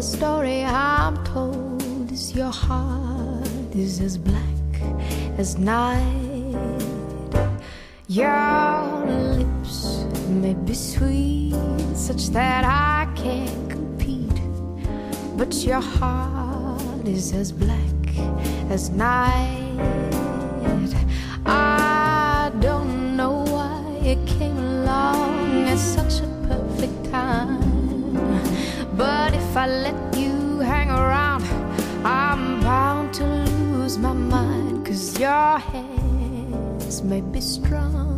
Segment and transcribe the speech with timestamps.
[0.00, 4.72] the story I'm told is your heart is as black
[5.36, 6.56] as night.
[8.08, 11.54] Your lips may be sweet,
[11.94, 14.40] such that I can't compete,
[15.36, 18.06] but your heart is as black
[18.70, 19.76] as night.
[21.44, 26.29] I don't know why it came along at such a
[37.02, 38.16] may be strong,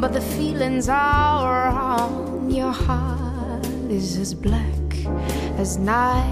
[0.00, 2.50] but the feelings are wrong.
[2.50, 5.06] Your heart is as black
[5.58, 6.27] as night.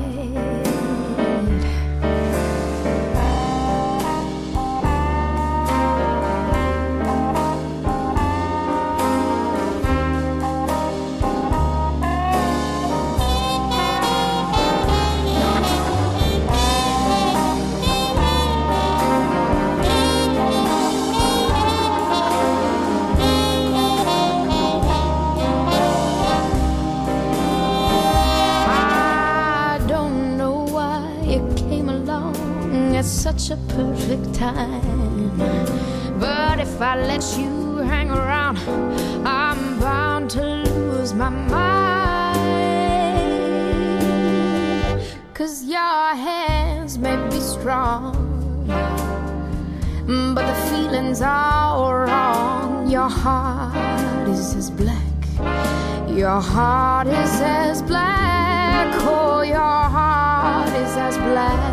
[56.37, 61.66] Your heart is as black, oh, your heart is as black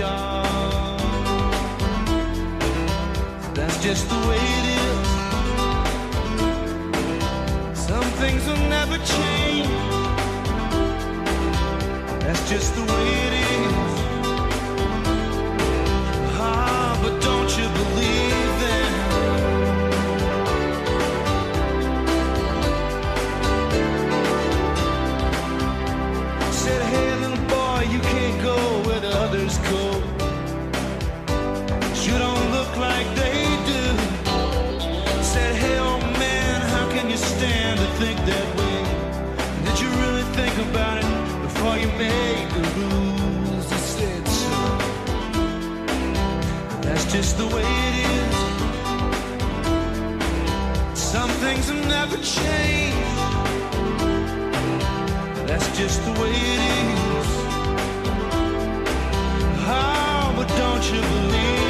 [0.00, 0.98] shop.
[3.54, 5.08] That's just the way it is.
[7.88, 9.68] Some things will never change.
[12.24, 13.92] That's just the way it is.
[16.48, 18.49] Ah, but don't you believe?
[47.12, 48.36] Just the way it is.
[50.94, 52.98] Some things have never changed.
[55.48, 56.60] That's just the way it
[57.16, 57.28] is.
[59.66, 61.69] Oh, but don't you believe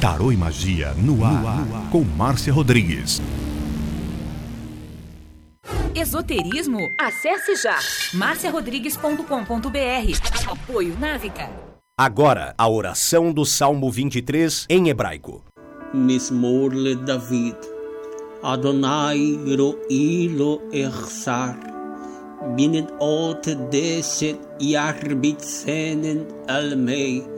[0.00, 1.90] Tarô e Magia no ar, no ar.
[1.90, 3.20] com Márcia Rodrigues.
[5.92, 6.78] Esoterismo?
[7.00, 7.76] Acesse já
[8.14, 10.52] marciarodrigues.com.br.
[10.52, 11.50] Apoio Návica.
[11.98, 15.42] Agora, a oração do Salmo 23 em hebraico.
[15.92, 17.56] Mismorle David.
[18.40, 20.30] Adonai ro'i
[20.72, 21.58] Ersar.
[22.54, 27.37] Binet ot deset yarbitsenen almei.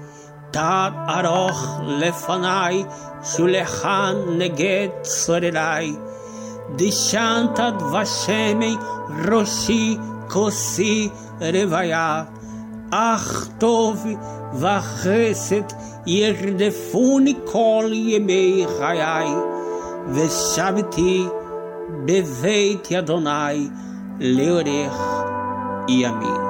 [0.50, 2.84] תת ארוך לפניי,
[3.24, 5.96] שולחן נגד צורריי.
[6.76, 8.76] דשנת דבשמי
[9.28, 9.96] ראשי
[10.28, 11.08] כוסי
[11.40, 12.24] רוויה.
[12.90, 14.06] אך טוב
[14.54, 15.62] וחסד
[16.06, 19.28] ירדפוני כל ימי חיי,
[20.08, 21.26] ושבתי
[22.04, 23.68] בבית אדוני
[24.20, 25.24] לאורך
[25.88, 26.49] ימים.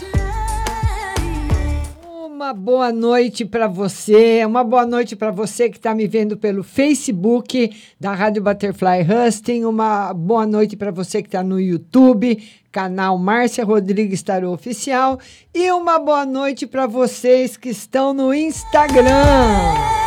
[2.41, 6.63] Uma boa noite para você, uma boa noite para você que está me vendo pelo
[6.63, 13.15] Facebook da Rádio Butterfly Husting, uma boa noite para você que está no YouTube, canal
[13.19, 15.19] Márcia Rodrigues Tarô Oficial,
[15.53, 20.00] e uma boa noite para vocês que estão no Instagram.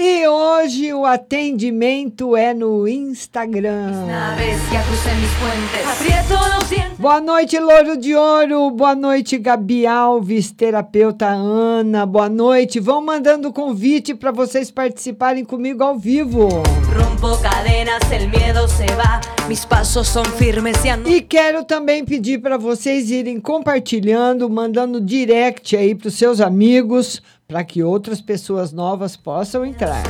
[0.00, 3.90] E hoje o atendimento é no Instagram.
[6.96, 8.70] Boa noite, Louro de Ouro.
[8.70, 12.06] Boa noite, Gabi Alves, terapeuta Ana.
[12.06, 12.78] Boa noite.
[12.78, 16.48] Vão mandando convite para vocês participarem comigo ao vivo.
[21.08, 27.20] E quero também pedir para vocês irem compartilhando, mandando direct aí para os seus amigos,
[27.50, 30.02] para que outras pessoas novas possam entrar.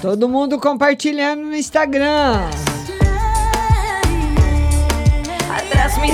[0.00, 2.48] Todo mundo compartilhando no Instagram.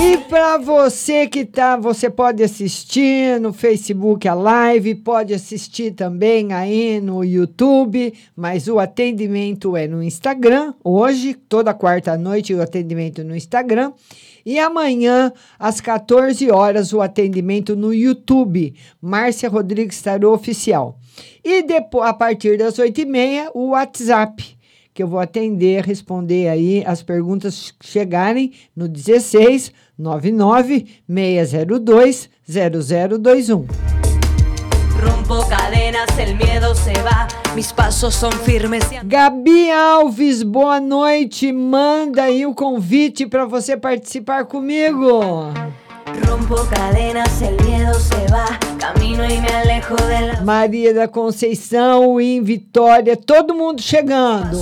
[0.01, 6.53] E para você que tá, você pode assistir no Facebook a live, pode assistir também
[6.53, 10.73] aí no YouTube, mas o atendimento é no Instagram.
[10.83, 13.91] Hoje, toda quarta noite, o atendimento no Instagram.
[14.49, 18.73] E amanhã, às 14 horas, o atendimento no YouTube.
[18.99, 20.97] Márcia Rodrigues Tarô Oficial.
[21.43, 24.57] E depois, a partir das 8h30, o WhatsApp
[24.91, 33.67] que eu vou atender, responder aí as perguntas que chegarem no 16 99 602 0021.
[34.99, 37.27] rompo cadenas, el miedo se va.
[37.59, 41.51] Mis pasos son firmes Gabi Alves, boa noite.
[41.51, 45.51] Manda aí o convite para você participar comigo.
[46.25, 48.57] Rompo cadenas, el miedo se va.
[48.77, 54.57] Camino y me alejo de la Maria da Conceição, em Vitória, todo mundo chegando.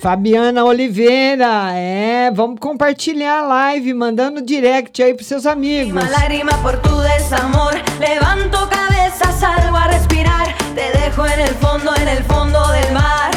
[0.00, 5.92] Fabiana Oliveira, é, vamos compartilhar a live, mandando direct aí pros seus amigos.
[5.92, 7.74] Una lágrima por tu desamor.
[8.00, 10.07] Levanto cabeza, salgo a.
[10.78, 13.32] Te dejo en el fondo, en el fondo del mar.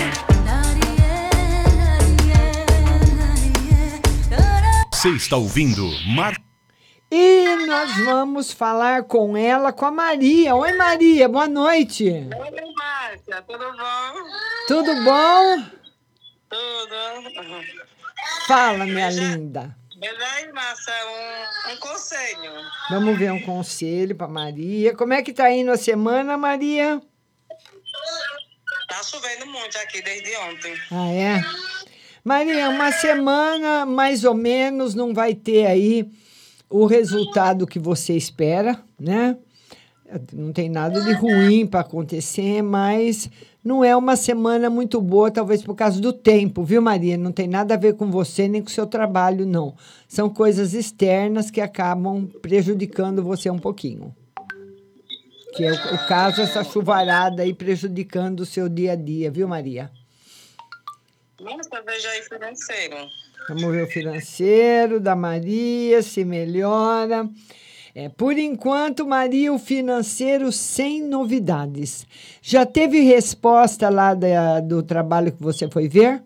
[4.91, 6.39] Você está ouvindo Mar...
[7.09, 10.53] E nós vamos falar com ela, com a Maria.
[10.53, 12.09] Oi, Maria, boa noite.
[12.09, 14.13] Oi, Márcia, tudo bom?
[14.67, 15.63] Tudo bom?
[16.47, 17.65] Tudo.
[18.45, 19.75] Fala, minha linda.
[19.97, 22.51] Beleza, Márcia, um, um conselho.
[22.91, 24.95] Vamos ver um conselho para Maria.
[24.95, 27.01] Como é que tá indo a semana, Maria?
[28.87, 30.73] Tá chovendo muito aqui desde ontem.
[30.91, 31.41] Ah, é?
[32.23, 36.07] Maria, uma semana mais ou menos não vai ter aí
[36.69, 39.37] o resultado que você espera, né?
[40.33, 43.29] Não tem nada de ruim para acontecer, mas
[43.63, 47.17] não é uma semana muito boa, talvez por causa do tempo, viu, Maria?
[47.17, 49.75] Não tem nada a ver com você nem com o seu trabalho, não.
[50.07, 54.13] São coisas externas que acabam prejudicando você um pouquinho.
[55.53, 59.47] Que é o, o caso, essa chuvarada aí prejudicando o seu dia a dia, viu,
[59.47, 59.91] Maria?
[61.39, 62.95] Nossa, veja aí financeiro.
[63.49, 67.27] Vamos ver o financeiro da Maria, se melhora.
[67.93, 72.05] É, por enquanto, Maria, o financeiro sem novidades.
[72.41, 76.23] Já teve resposta lá da- do trabalho que você foi ver?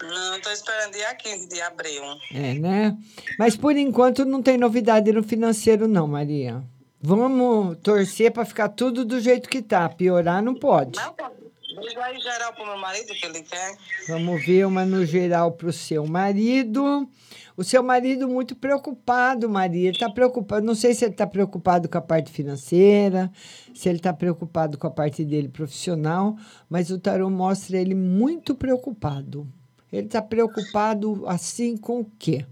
[0.00, 2.02] Não, tô esperando dia 15 de abril.
[2.32, 2.96] É, né?
[3.38, 6.62] Mas por enquanto não tem novidade no financeiro, não, Maria.
[7.00, 9.88] Vamos torcer para ficar tudo do jeito que tá.
[9.88, 10.92] Piorar não pode.
[10.92, 11.30] Tá.
[11.78, 13.76] Liga aí geral pro meu marido que ele quer.
[14.08, 17.08] Vamos ver uma no geral para o seu marido.
[17.54, 19.88] O seu marido muito preocupado, Maria.
[19.88, 20.64] Ele está preocupado.
[20.64, 23.30] Não sei se ele está preocupado com a parte financeira,
[23.74, 26.36] se ele está preocupado com a parte dele profissional,
[26.68, 29.46] mas o tarô mostra ele muito preocupado.
[29.92, 32.44] Ele está preocupado assim com o quê?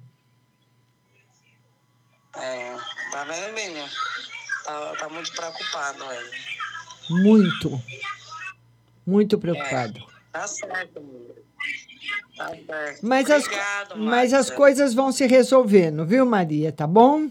[2.36, 2.76] É,
[3.10, 3.84] tá vendo, menino?
[4.64, 6.30] Tá, tá muito preocupado ele.
[7.22, 7.82] Muito.
[9.06, 10.00] Muito preocupado.
[10.32, 11.02] Tá certo.
[12.36, 13.06] Tá certo.
[13.06, 16.72] Mas, as, Obrigado, mas as coisas vão se resolvendo, viu, Maria?
[16.72, 17.28] Tá bom?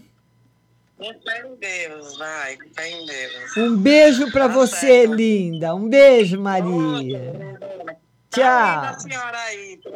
[0.96, 3.56] Fé em Deus, vai, fé em Deus.
[3.58, 5.14] Um beijo para Tá você, certo.
[5.14, 5.74] linda.
[5.74, 7.58] Um beijo, Maria.
[7.90, 7.96] Tá
[8.30, 9.08] Tchau.
[9.34, 9.90] aí, tá.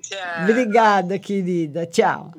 [0.00, 0.42] Tchau.
[0.42, 1.84] Obrigada, querida.
[1.86, 2.32] Tchau.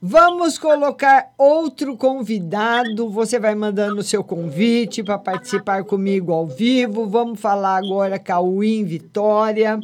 [0.00, 3.10] Vamos colocar outro convidado.
[3.10, 7.08] Você vai mandando o seu convite para participar comigo ao vivo.
[7.08, 9.80] Vamos falar agora com a Win Vitória.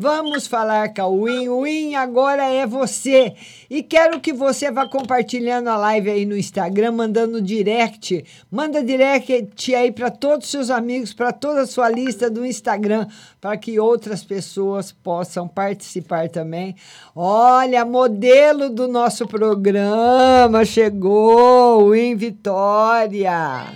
[0.00, 1.48] Vamos falar com a Win.
[1.48, 3.34] Win, agora é você.
[3.68, 8.24] E quero que você vá compartilhando a live aí no Instagram, mandando direct.
[8.48, 13.08] Manda direct aí para todos os seus amigos, para toda a sua lista do Instagram,
[13.40, 16.76] para que outras pessoas possam participar também.
[17.12, 23.66] Olha, modelo do nosso programa chegou, Win Vitória.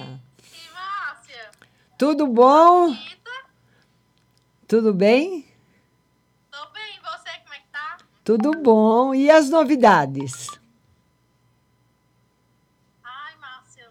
[1.98, 2.94] Tudo bom?
[4.68, 5.51] Tudo bem?
[8.24, 9.14] Tudo bom?
[9.14, 10.48] E as novidades?
[13.02, 13.90] Ai, Márcia.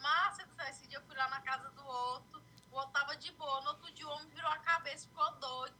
[0.00, 2.40] Márcia, esse dia eu fui lá na casa do outro.
[2.70, 3.60] O outro tava de boa.
[3.62, 5.74] No outro dia o homem virou a cabeça, ficou doido.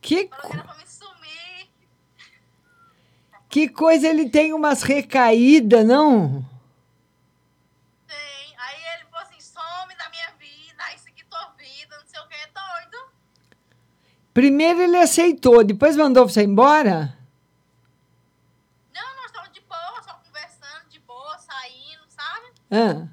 [0.00, 1.70] Que Falou que era pra me sumir.
[3.48, 6.28] Que coisa, ele tem umas recaídas, não?
[6.28, 6.55] não?
[14.36, 17.16] Primeiro ele aceitou, depois mandou você embora?
[18.94, 22.52] Não, nós estávamos de boa, só conversando, de boa, saindo, sabe?
[22.70, 23.08] Ah,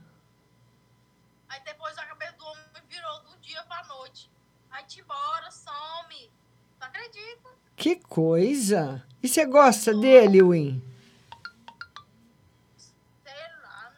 [1.48, 4.30] Aí depois a cabeça do homem virou do dia pra noite.
[4.70, 6.30] Aí te embora, some.
[6.78, 7.50] Tu acredita?
[7.78, 9.02] que coisa.
[9.24, 10.84] E você gosta dele, Win?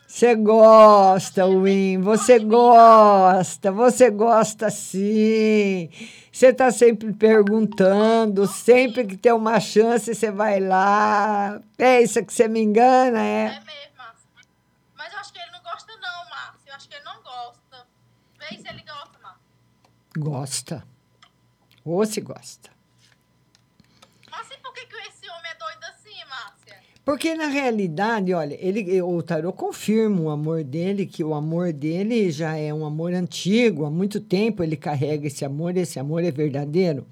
[0.08, 5.90] Você gosta, Win, você gosta, você gosta sim.
[6.36, 11.62] Você tá sempre perguntando, sempre que tem uma chance você vai lá.
[11.78, 13.52] Pensa que você me engana, é?
[13.62, 14.28] mesmo, Márcia.
[14.98, 16.70] Mas eu acho que ele não gosta não, Márcia.
[16.70, 17.88] Eu acho que ele não gosta.
[18.38, 19.42] Vê se ele gosta, Márcia.
[20.18, 20.88] Gosta.
[21.86, 22.70] Ou se gosta.
[24.30, 26.84] Mas e por que, que esse homem é doido assim, Márcia?
[27.06, 32.32] Porque na realidade, olha, ele, o tarô confirma o amor dele, que o amor dele
[32.32, 36.32] já é um amor antigo, há muito tempo ele carrega esse amor, esse amor é
[36.32, 37.06] verdadeiro.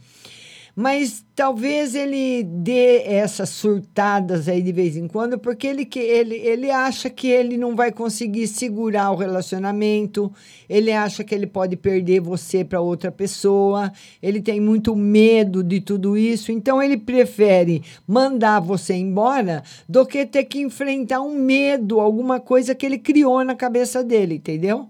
[0.75, 6.35] Mas talvez ele dê essas surtadas aí de vez em quando, porque ele, que- ele,
[6.35, 10.33] ele acha que ele não vai conseguir segurar o relacionamento,
[10.67, 15.79] ele acha que ele pode perder você para outra pessoa, ele tem muito medo de
[15.79, 21.99] tudo isso, então ele prefere mandar você embora do que ter que enfrentar um medo,
[21.99, 24.89] alguma coisa que ele criou na cabeça dele, entendeu?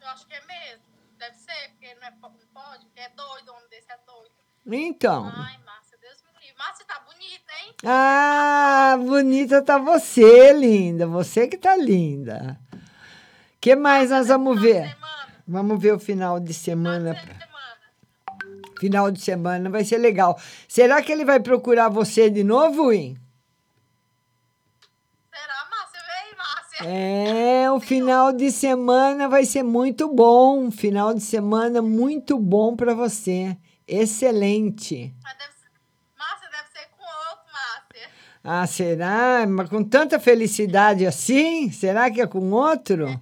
[0.00, 0.84] Eu acho que é mesmo.
[1.18, 4.30] Deve ser, porque não, é, não pode, porque é doido, homem desse é doido.
[4.66, 5.24] Então.
[5.26, 6.56] Ai, Márcia, Deus me livre.
[6.58, 7.74] Márcia tá bonita, hein?
[7.84, 11.06] Ah, bonita tá você, linda.
[11.06, 12.58] Você que tá linda.
[13.60, 14.96] que mais nós vamos ver?
[15.46, 17.16] Vamos ver o final de semana.
[18.78, 20.40] Final de semana vai ser legal.
[20.68, 23.16] Será que ele vai procurar você de novo, Win?
[25.30, 26.00] Será, Márcia?
[26.06, 27.64] Vem, Márcia.
[27.64, 30.60] É, o final de semana vai ser muito bom.
[30.60, 33.56] Um final de semana muito bom para você.
[33.90, 35.12] Excelente.
[36.16, 38.10] Márcia deve ser com outro, Márcia.
[38.44, 39.46] Ah, será?
[39.48, 41.72] Mas com tanta felicidade assim?
[41.72, 43.08] Será que é com outro?
[43.08, 43.16] É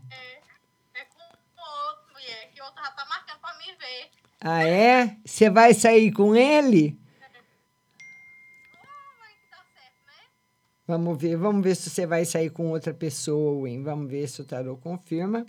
[1.04, 4.11] com outro, mulher, que o outro já tá marcando pra me ver.
[4.40, 5.16] Ah, é?
[5.24, 6.98] Você vai sair com ele?
[10.87, 13.83] Vamos ver, vamos ver se você vai sair com outra pessoa, Win.
[13.83, 15.44] Vamos ver se o tarô confirma.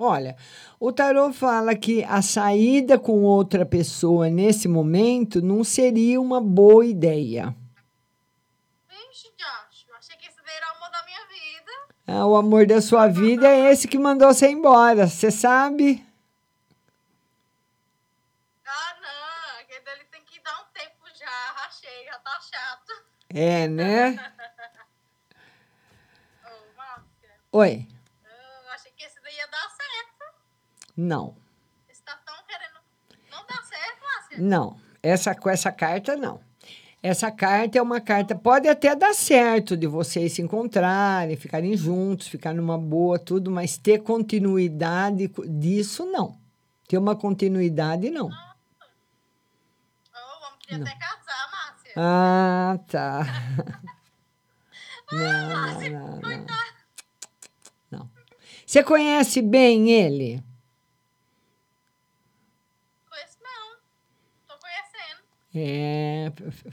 [0.00, 0.36] Olha,
[0.78, 6.86] o tarô fala que a saída com outra pessoa nesse momento não seria uma boa
[6.86, 7.52] ideia.
[8.88, 11.72] Vixe, Josh, eu achei que esse daí era o amor da minha vida.
[12.06, 16.06] Ah, o amor da sua vida é esse que mandou você embora, você sabe?
[18.64, 21.52] Ah, não, dele tem que dar um tempo já.
[21.56, 22.92] Rachei, já tá chato.
[23.30, 24.10] É, né?
[26.44, 27.88] Ô, Márcia, Oi.
[28.24, 30.24] eu achei que esse daí ia dar certo.
[30.98, 31.36] Não,
[31.88, 32.80] Esse tá tão querendo.
[33.30, 34.38] Não dá certo, Márcia?
[34.38, 34.80] não.
[35.00, 36.40] Essa com essa carta não.
[37.00, 42.26] Essa carta é uma carta pode até dar certo de vocês se encontrarem, ficarem juntos,
[42.26, 46.36] ficar numa boa, tudo, mas ter continuidade co- disso não.
[46.88, 48.28] Ter uma continuidade não.
[50.66, 51.92] Queria até casar, Márcia.
[51.96, 53.20] Ah, tá.
[55.10, 55.48] Não,
[55.88, 56.46] não, não.
[57.90, 58.10] Não.
[58.66, 60.44] Você conhece bem ele?
[63.08, 63.76] Conheço não.
[64.46, 65.22] Tô conhecendo.
[65.54, 66.30] É,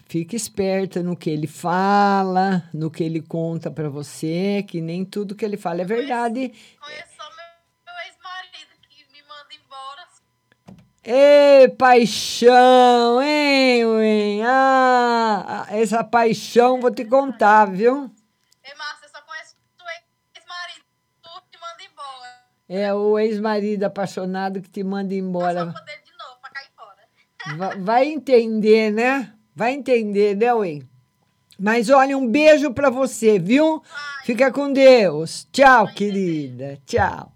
[0.10, 5.34] fique esperta no que ele fala, no que ele conta pra você, que nem tudo
[5.36, 6.50] que ele fala é verdade.
[6.80, 10.06] Conheço só meu, meu ex-marido que me manda embora.
[11.04, 14.44] Ê, paixão, hein, hein?
[14.46, 18.12] Ah, ah, essa paixão vou te contar, viu?
[18.64, 20.86] Ei, Márcia, eu só conheço o ex-marido.
[21.24, 22.44] Tu te manda embora.
[22.68, 25.66] É o ex-marido apaixonado que te manda embora.
[25.66, 25.86] Va-
[27.80, 29.32] Vai entender, né?
[29.56, 30.88] Vai entender, né, Wayne?
[31.58, 33.82] Mas olha, um beijo pra você, viu?
[34.26, 35.48] Fica com Deus.
[35.52, 36.78] Tchau, querida.
[36.86, 37.32] Tchau.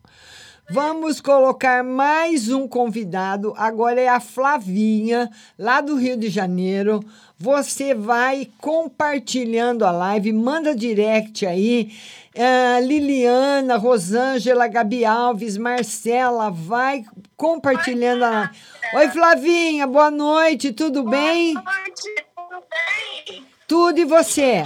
[0.71, 3.53] Vamos colocar mais um convidado.
[3.57, 6.99] Agora é a Flavinha, lá do Rio de Janeiro.
[7.39, 11.91] Você vai compartilhando a live, manda direct aí.
[12.37, 17.03] Ah, Liliana, Rosângela, Gabi Alves, Marcela, vai
[17.39, 18.59] compartilhando a live.
[18.93, 21.53] Oi, Flavinha, boa noite, tudo bem?
[21.53, 23.47] Boa noite, tudo bem?
[23.65, 24.63] Tudo e você?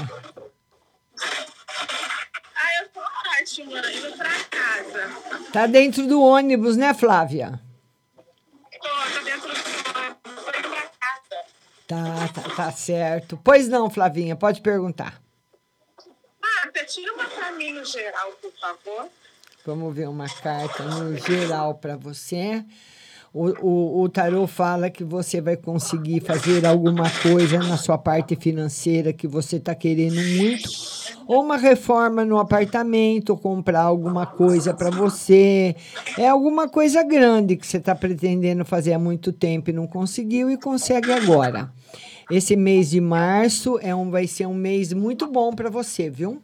[2.55, 5.11] Ah, eu tô Fátima, indo pra casa.
[5.53, 7.59] Tá dentro do ônibus, né, Flávia?
[8.15, 11.45] Tô, tô dentro do ônibus, tô indo pra casa.
[11.87, 13.39] Tá, tá, tá certo.
[13.43, 15.21] Pois não, Flavinha, pode perguntar.
[16.41, 19.09] Marta, tira uma pra mim no geral, por favor.
[19.65, 22.65] Vamos ver uma carta no geral para você.
[23.33, 28.35] O, o, o tarô fala que você vai conseguir fazer alguma coisa na sua parte
[28.35, 30.69] financeira que você está querendo muito,
[31.25, 35.77] ou uma reforma no apartamento, ou comprar alguma coisa para você.
[36.19, 40.51] É alguma coisa grande que você está pretendendo fazer há muito tempo e não conseguiu
[40.51, 41.71] e consegue agora.
[42.29, 46.41] Esse mês de março é um, vai ser um mês muito bom para você, viu?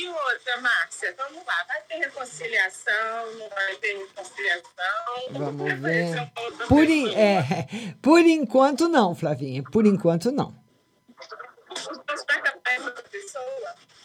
[0.00, 1.64] E, outra, Márcia, vamos lá.
[1.68, 4.64] Vai ter reconciliação, não vai ter reconciliação?
[5.32, 6.32] Vamos ver.
[6.66, 7.14] Por, pessoa.
[7.14, 7.66] é,
[8.00, 9.62] por enquanto não, Flavinha.
[9.62, 10.54] Por enquanto não.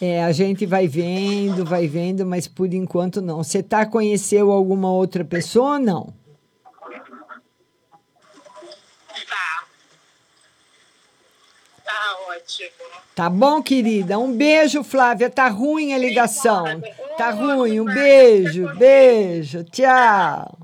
[0.02, 3.42] É, a gente vai vendo, vai vendo, mas por enquanto não.
[3.42, 6.14] Você tá conheceu alguma outra pessoa ou não?
[9.30, 9.68] Tá.
[11.86, 12.70] Tá ótimo.
[13.16, 14.20] Tá bom, querida?
[14.20, 15.30] Um beijo, Flávia.
[15.30, 16.66] Tá ruim a ligação.
[17.18, 17.80] Tá ruim.
[17.80, 19.64] Um beijo, beijo.
[19.66, 20.58] Tchau.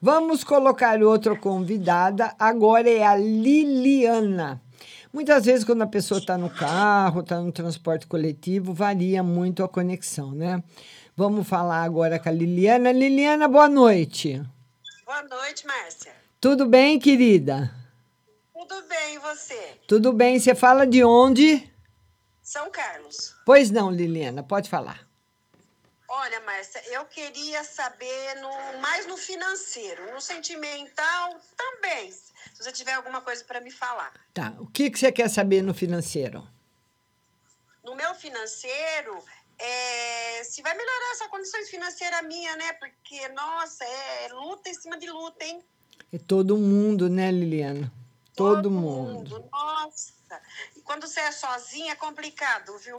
[0.00, 2.34] Vamos colocar outra convidada.
[2.38, 4.60] Agora é a Liliana.
[5.12, 9.68] Muitas vezes, quando a pessoa está no carro, está no transporte coletivo, varia muito a
[9.68, 10.62] conexão, né?
[11.16, 12.92] Vamos falar agora com a Liliana.
[12.92, 14.40] Liliana, boa noite.
[15.04, 16.12] Boa noite, Márcia.
[16.40, 17.79] Tudo bem, querida?
[18.70, 19.80] Tudo bem, você?
[19.88, 20.38] Tudo bem?
[20.38, 21.68] Você fala de onde?
[22.40, 23.34] São Carlos.
[23.44, 25.08] Pois não, Liliana, pode falar.
[26.06, 32.12] Olha, Márcia, eu queria saber no, mais no financeiro, no sentimental também.
[32.12, 34.12] Se você tiver alguma coisa para me falar.
[34.32, 34.54] Tá.
[34.60, 36.46] O que, que você quer saber no financeiro?
[37.82, 39.20] No meu financeiro,
[39.58, 42.72] é, se vai melhorar essa condições financeira minha, né?
[42.74, 45.60] Porque, nossa, é luta em cima de luta, hein?
[46.12, 47.92] É todo mundo, né, Liliana?
[48.40, 49.44] Todo, mundo.
[49.52, 50.12] Nossa.
[50.76, 52.98] E quando você é sozinha, é complicado, viu?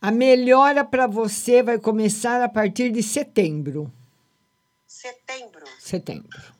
[0.00, 3.92] A melhora para você vai começar a partir de setembro.
[4.86, 5.64] Setembro.
[5.80, 6.54] Setembro.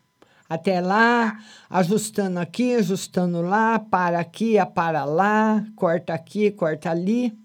[0.48, 7.36] Até lá, ajustando aqui, ajustando lá, para aqui, para lá, corta aqui, corta ali.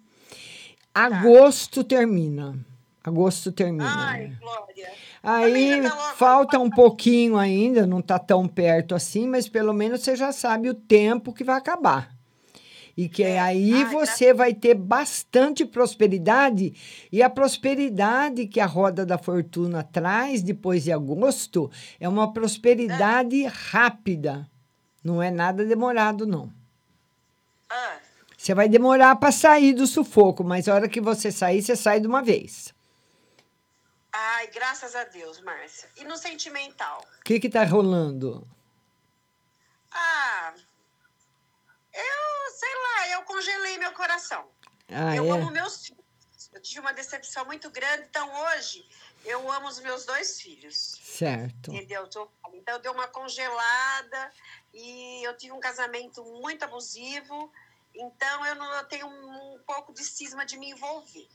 [0.94, 2.71] Agosto termina.
[3.04, 4.10] Agosto termina.
[4.10, 4.92] Ai, Glória.
[5.24, 5.82] Aí
[6.16, 10.70] falta um pouquinho ainda, não está tão perto assim, mas pelo menos você já sabe
[10.70, 12.16] o tempo que vai acabar.
[12.96, 16.74] E que aí você vai ter bastante prosperidade,
[17.12, 23.44] e a prosperidade que a roda da fortuna traz depois de agosto é uma prosperidade
[23.46, 24.48] rápida.
[25.04, 26.52] Não é nada demorado, não.
[28.38, 32.00] Você vai demorar para sair do sufoco, mas a hora que você sair, você sai
[32.00, 32.74] de uma vez.
[34.14, 35.90] Ai, graças a Deus, Márcia.
[35.96, 37.06] E no sentimental?
[37.20, 38.48] O que que tá rolando?
[39.92, 40.54] Ah,
[41.94, 44.48] eu sei lá, eu congelei meu coração.
[44.90, 45.30] Ah, eu é?
[45.32, 46.02] amo meus filhos.
[46.52, 48.86] Eu tive uma decepção muito grande, então hoje
[49.24, 51.00] eu amo os meus dois filhos.
[51.02, 51.72] Certo.
[51.74, 52.10] Entendeu?
[52.54, 54.32] Então deu uma congelada
[54.74, 57.52] e eu tive um casamento muito abusivo.
[57.96, 61.30] Então eu, não, eu tenho um, um pouco de cisma de me envolver.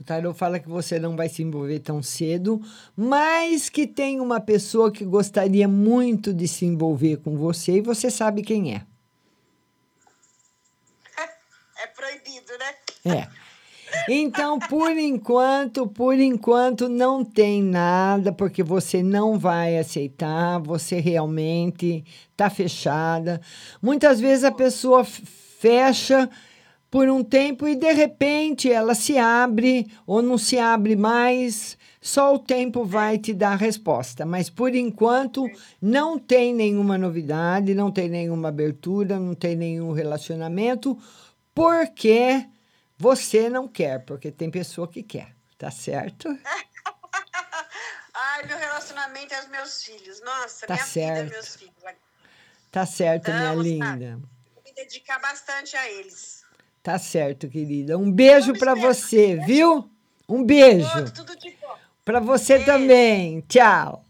[0.00, 2.60] O tarô fala que você não vai se envolver tão cedo,
[2.96, 8.10] mas que tem uma pessoa que gostaria muito de se envolver com você e você
[8.10, 8.82] sabe quem é.
[11.80, 12.74] É proibido, né?
[13.16, 13.28] É.
[14.08, 22.04] Então, por enquanto, por enquanto não tem nada, porque você não vai aceitar, você realmente
[22.32, 23.40] está fechada.
[23.80, 26.28] Muitas vezes a pessoa fecha
[26.94, 31.76] por um tempo e de repente ela se abre ou não se abre mais.
[32.00, 35.50] Só o tempo vai te dar a resposta, mas por enquanto
[35.82, 40.96] não tem nenhuma novidade, não tem nenhuma abertura, não tem nenhum relacionamento,
[41.52, 42.46] porque
[42.96, 46.28] você não quer, porque tem pessoa que quer, tá certo?
[48.14, 50.20] Ai, meu relacionamento é os meus filhos.
[50.20, 51.30] Nossa, Tá minha vida é certo.
[51.32, 51.74] meus filhos.
[52.70, 54.20] Tá certo, minha Vamos, linda.
[54.54, 56.33] Vou me dedicar bastante a eles.
[56.84, 57.96] Tá certo, querida.
[57.96, 59.88] Um beijo pra você, viu?
[60.28, 60.86] Um beijo.
[61.14, 61.74] Tudo de bom.
[62.04, 63.40] Pra você também.
[63.48, 64.04] Tchau.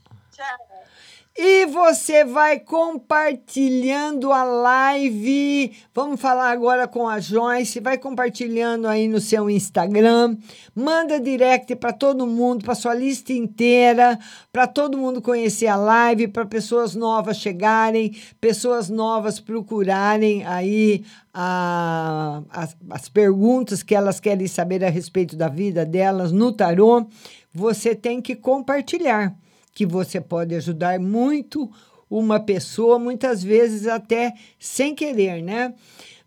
[1.36, 5.72] E você vai compartilhando a live.
[5.92, 7.80] Vamos falar agora com a Joyce.
[7.80, 10.36] Vai compartilhando aí no seu Instagram.
[10.72, 14.16] Manda direct para todo mundo, para sua lista inteira,
[14.52, 22.42] para todo mundo conhecer a live, para pessoas novas chegarem, pessoas novas procurarem aí a,
[22.48, 27.08] as, as perguntas que elas querem saber a respeito da vida delas no tarô.
[27.52, 29.34] Você tem que compartilhar
[29.74, 31.68] que você pode ajudar muito
[32.08, 35.74] uma pessoa, muitas vezes até sem querer, né?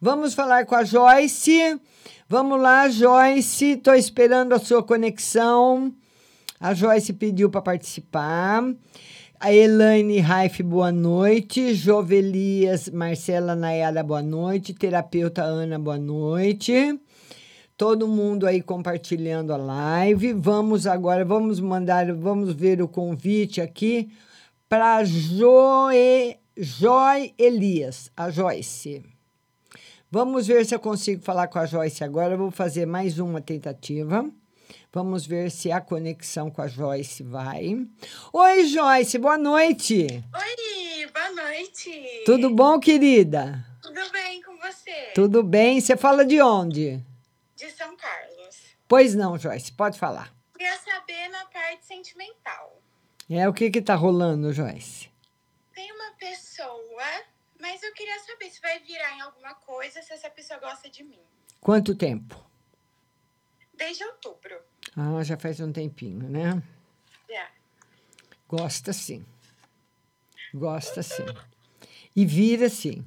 [0.02, 1.80] Vamos falar com a Joyce.
[2.28, 3.72] Vamos lá, Joyce.
[3.72, 5.94] Estou esperando a sua conexão.
[6.60, 8.64] A Joyce pediu para participar.
[9.40, 11.74] A Elaine Raif, boa noite.
[11.74, 14.74] Jovelias Marcela Nayara, boa noite.
[14.74, 17.00] Terapeuta Ana, boa noite.
[17.78, 20.34] Todo mundo aí compartilhando a live.
[20.34, 24.12] Vamos agora, vamos mandar, vamos ver o convite aqui
[24.68, 29.04] para Joe, Joy Elias, a Joyce.
[30.10, 32.34] Vamos ver se eu consigo falar com a Joyce agora.
[32.34, 34.28] Eu vou fazer mais uma tentativa.
[34.92, 37.86] Vamos ver se a conexão com a Joyce vai.
[38.34, 40.08] Oi, Joyce, boa noite.
[40.34, 42.24] Oi, boa noite.
[42.26, 43.64] Tudo bom, querida?
[43.84, 45.12] Tudo bem com você?
[45.14, 45.80] Tudo bem?
[45.80, 47.06] Você fala de onde?
[47.58, 48.78] De São Carlos.
[48.88, 50.32] Pois não, Joyce, pode falar.
[50.54, 52.80] Queria saber na parte sentimental.
[53.28, 55.10] É, o que que tá rolando, Joyce?
[55.74, 57.26] Tem uma pessoa,
[57.60, 61.04] mas eu queria saber se vai virar em alguma coisa, se essa pessoa gosta de
[61.04, 61.20] mim.
[61.60, 62.40] Quanto tempo?
[63.74, 64.62] Desde outubro.
[64.96, 66.62] Ah, já faz um tempinho, né?
[67.28, 67.50] Já.
[68.48, 69.26] Gosta sim.
[70.54, 71.26] Gosta sim.
[72.16, 73.04] E vira sim.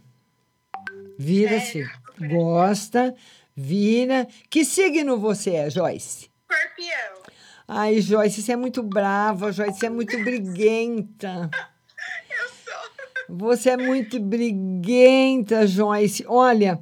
[1.17, 1.85] Vira sim.
[2.29, 3.17] Gosta,
[3.61, 4.27] vira.
[4.49, 6.31] Que signo você é, Joyce?
[6.51, 7.23] Escorpião.
[7.69, 11.51] Ai, Joyce, você é muito brava, Joyce, você é muito briguenta.
[12.31, 13.37] Eu sou.
[13.37, 16.25] Você é muito briguenta, Joyce.
[16.27, 16.81] Olha,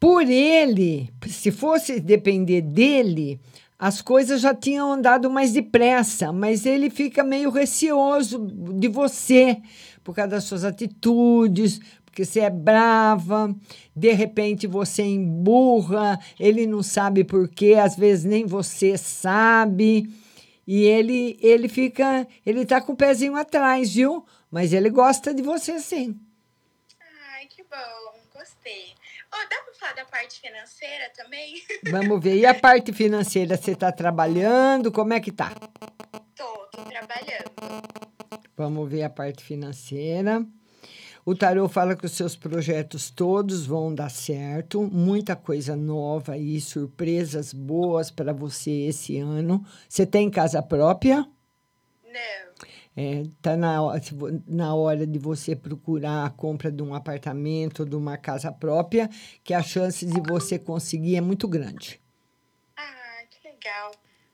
[0.00, 3.40] por ele, se fosse depender dele,
[3.78, 8.38] as coisas já tinham andado mais depressa, mas ele fica meio receoso
[8.78, 9.60] de você
[10.08, 11.80] por causa das suas atitudes,
[12.18, 13.54] porque você é brava,
[13.94, 20.12] de repente você emburra, ele não sabe por quê, às vezes nem você sabe.
[20.66, 24.26] E ele ele fica, ele tá com o pezinho atrás, viu?
[24.50, 26.18] Mas ele gosta de você sim.
[27.34, 28.94] Ai, que bom, gostei.
[29.32, 31.62] Oh, dá pra falar da parte financeira também?
[31.88, 32.36] Vamos ver.
[32.36, 34.90] E a parte financeira, você está trabalhando?
[34.90, 35.52] Como é que tá?
[36.34, 37.52] tô, tô trabalhando.
[38.56, 40.44] Vamos ver a parte financeira.
[41.28, 46.58] O tarô fala que os seus projetos todos vão dar certo, muita coisa nova aí,
[46.58, 49.62] surpresas boas para você esse ano.
[49.86, 51.28] Você tem casa própria?
[52.02, 52.66] Não.
[52.96, 53.76] É, tá na,
[54.46, 59.06] na hora de você procurar a compra de um apartamento, de uma casa própria,
[59.44, 62.00] que a chance de você conseguir é muito grande.
[62.74, 63.90] Ah, que legal.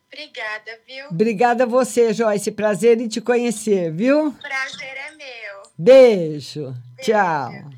[0.06, 1.06] Obrigada, viu?
[1.10, 2.52] Obrigada a você, Joyce.
[2.52, 4.30] Prazer em te conhecer, viu?
[4.34, 5.63] Prazer é meu.
[5.76, 6.74] Beijo.
[7.00, 7.50] Tchau.
[7.50, 7.74] Tchau.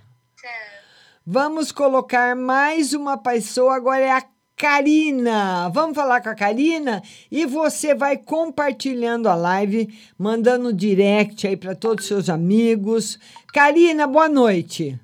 [1.26, 4.24] Vamos colocar mais uma pessoa, agora é a
[4.56, 5.68] Karina.
[5.70, 7.02] Vamos falar com a Karina?
[7.30, 9.88] E você vai compartilhando a live,
[10.18, 13.18] mandando direct aí para todos os seus amigos.
[13.52, 14.98] Karina, boa noite.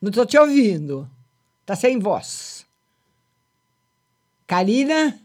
[0.00, 1.08] Não tô te ouvindo.
[1.66, 2.66] Tá sem voz.
[4.46, 5.20] Karina?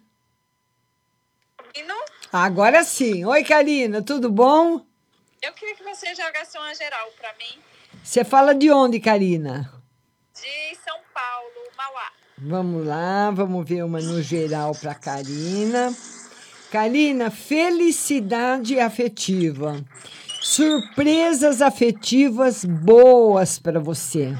[2.31, 3.23] Agora sim.
[3.23, 4.85] Oi, Karina, tudo bom?
[5.41, 7.59] Eu queria que você jogasse uma geral pra mim.
[8.03, 9.71] Você fala de onde, Karina?
[10.33, 12.11] De São Paulo, Mauá.
[12.37, 15.95] Vamos lá, vamos ver uma no geral para Karina.
[16.71, 19.83] Karina, felicidade afetiva.
[20.41, 24.37] Surpresas afetivas boas para você.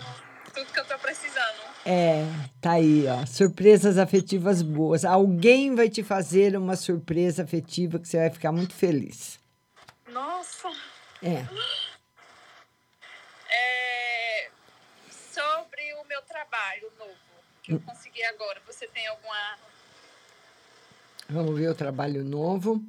[0.54, 1.62] Tudo que eu tô precisando.
[1.86, 2.26] É,
[2.60, 3.26] tá aí, ó.
[3.26, 5.06] Surpresas afetivas boas.
[5.06, 9.39] Alguém vai te fazer uma surpresa afetiva que você vai ficar muito feliz.
[10.12, 10.70] Nossa.
[11.26, 11.44] É.
[13.52, 14.50] É,
[15.10, 17.16] sobre o meu trabalho novo
[17.64, 19.36] que eu consegui agora, você tem alguma.
[21.28, 22.80] Vamos ver o trabalho novo.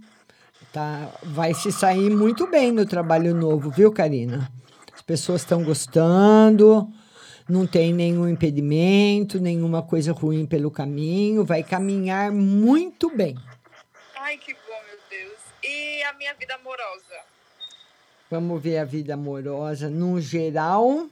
[0.70, 4.52] Tá, vai se sair muito bem no trabalho novo, viu, Karina?
[4.92, 6.92] As pessoas estão gostando,
[7.48, 13.34] não tem nenhum impedimento, nenhuma coisa ruim pelo caminho, vai caminhar muito bem.
[14.16, 15.38] Ai, que bom, meu Deus.
[15.62, 17.35] E a minha vida amorosa?
[18.30, 21.06] Vamos ver a vida amorosa no geral.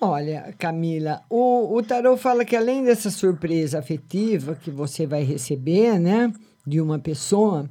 [0.00, 5.98] Olha, Camila, o, o tarô fala que além dessa surpresa afetiva que você vai receber,
[5.98, 6.32] né,
[6.64, 7.68] de uma pessoa,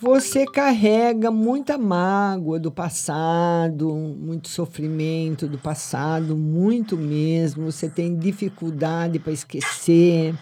[0.00, 7.64] Você carrega muita mágoa do passado, muito sofrimento do passado, muito mesmo.
[7.72, 10.36] Você tem dificuldade para esquecer,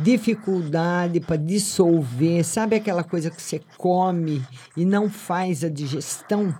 [0.00, 2.44] dificuldade para dissolver.
[2.44, 4.44] Sabe aquela coisa que você come
[4.76, 6.56] e não faz a digestão?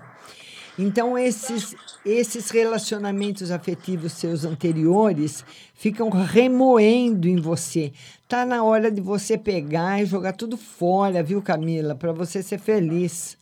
[0.79, 1.75] Então, esses,
[2.05, 7.93] esses relacionamentos afetivos seus anteriores ficam remoendo em você.
[8.27, 11.95] Tá na hora de você pegar e jogar tudo fora, viu, Camila?
[11.95, 13.37] Para você ser feliz.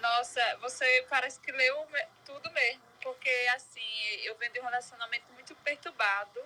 [0.00, 1.76] Nossa, você parece que leu
[2.24, 2.80] tudo mesmo.
[3.02, 3.80] Porque, assim,
[4.24, 6.40] eu venho de um relacionamento muito perturbado.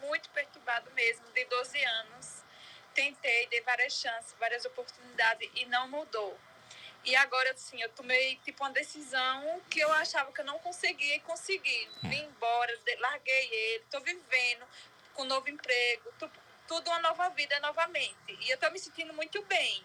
[0.00, 0.51] Muito perturbado
[0.94, 2.42] mesmo, de 12 anos.
[2.94, 6.38] Tentei, dei várias chances, várias oportunidades e não mudou.
[7.04, 11.16] E agora, assim, eu tomei, tipo, uma decisão que eu achava que eu não conseguia
[11.16, 11.88] e consegui.
[12.04, 14.64] Vim embora, larguei ele, tô vivendo
[15.14, 16.30] com um novo emprego, tu-
[16.68, 18.14] tudo uma nova vida novamente.
[18.40, 19.84] E eu tô me sentindo muito bem.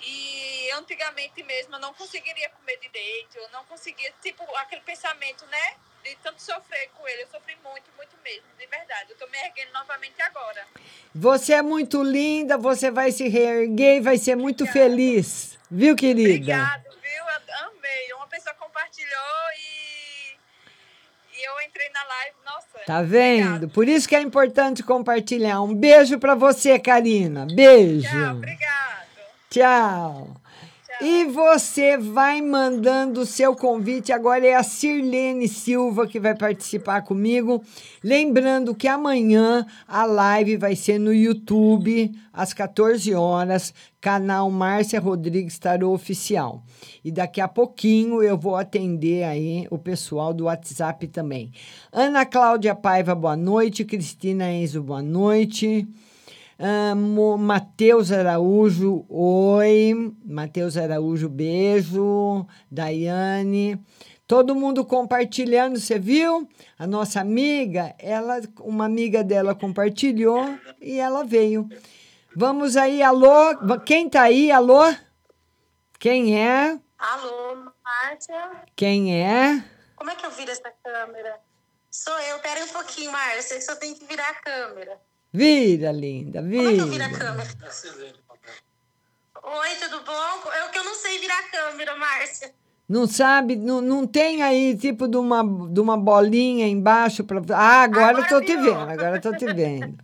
[0.00, 5.76] E antigamente mesmo eu não conseguiria comer direito, eu não conseguia, tipo, aquele pensamento, né?
[6.02, 7.22] De tanto sofrer com ele.
[7.22, 9.10] Eu sofri muito, muito mesmo, de verdade.
[9.10, 10.66] Eu tô me erguendo novamente agora.
[11.14, 15.58] Você é muito linda, você vai se reerguer e vai ser muito feliz.
[15.70, 16.28] Viu, querida?
[16.28, 17.10] Obrigado, viu?
[17.12, 18.12] Eu amei.
[18.16, 19.08] Uma pessoa compartilhou
[19.58, 22.36] e, e eu entrei na live.
[22.44, 22.78] Nossa.
[22.86, 23.68] Tá vendo?
[23.68, 25.62] Por isso que é importante compartilhar.
[25.62, 27.46] Um beijo para você, Karina.
[27.54, 28.08] Beijo.
[28.08, 29.06] Tchau, obrigado.
[29.50, 30.41] Tchau.
[31.00, 34.12] E você vai mandando o seu convite.
[34.12, 37.62] Agora é a Sirlene Silva que vai participar comigo.
[38.04, 45.58] Lembrando que amanhã a live vai ser no YouTube, às 14 horas, canal Márcia Rodrigues
[45.58, 46.62] Tarô Oficial.
[47.04, 51.50] E daqui a pouquinho eu vou atender aí o pessoal do WhatsApp também.
[51.92, 53.84] Ana Cláudia Paiva, boa noite.
[53.84, 55.88] Cristina Enzo, boa noite.
[56.64, 60.14] Ah, Mo- Matheus Araújo, oi.
[60.24, 62.46] Matheus Araújo, beijo.
[62.70, 63.84] Daiane.
[64.28, 66.48] Todo mundo compartilhando, você viu?
[66.78, 71.68] A nossa amiga, ela, uma amiga dela compartilhou e ela veio.
[72.34, 73.34] Vamos aí, alô?
[73.84, 74.52] Quem tá aí?
[74.52, 74.82] Alô?
[75.98, 76.78] Quem é?
[76.96, 78.52] Alô, Márcia?
[78.76, 79.62] Quem é?
[79.96, 81.40] Como é que eu viro essa câmera?
[81.90, 84.98] Sou eu, pera um pouquinho, Márcia, só tem que virar a câmera.
[85.32, 87.18] Vira, linda, Como é que eu viro a vira.
[87.18, 87.48] câmera?
[89.44, 90.52] Oi, tudo bom?
[90.52, 92.54] É o que eu não sei virar a câmera, Márcia.
[92.86, 97.40] Não sabe, não, não tem aí tipo de uma, de uma bolinha embaixo para.
[97.56, 99.96] Ah, agora, eu tô te vendo, agora eu tô te vendo.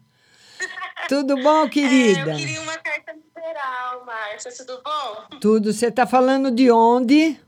[1.09, 2.31] Tudo bom, querida?
[2.31, 5.39] É, eu queria uma carta geral, Márcia, tudo bom?
[5.41, 5.73] Tudo.
[5.75, 7.39] Você tá falando de onde?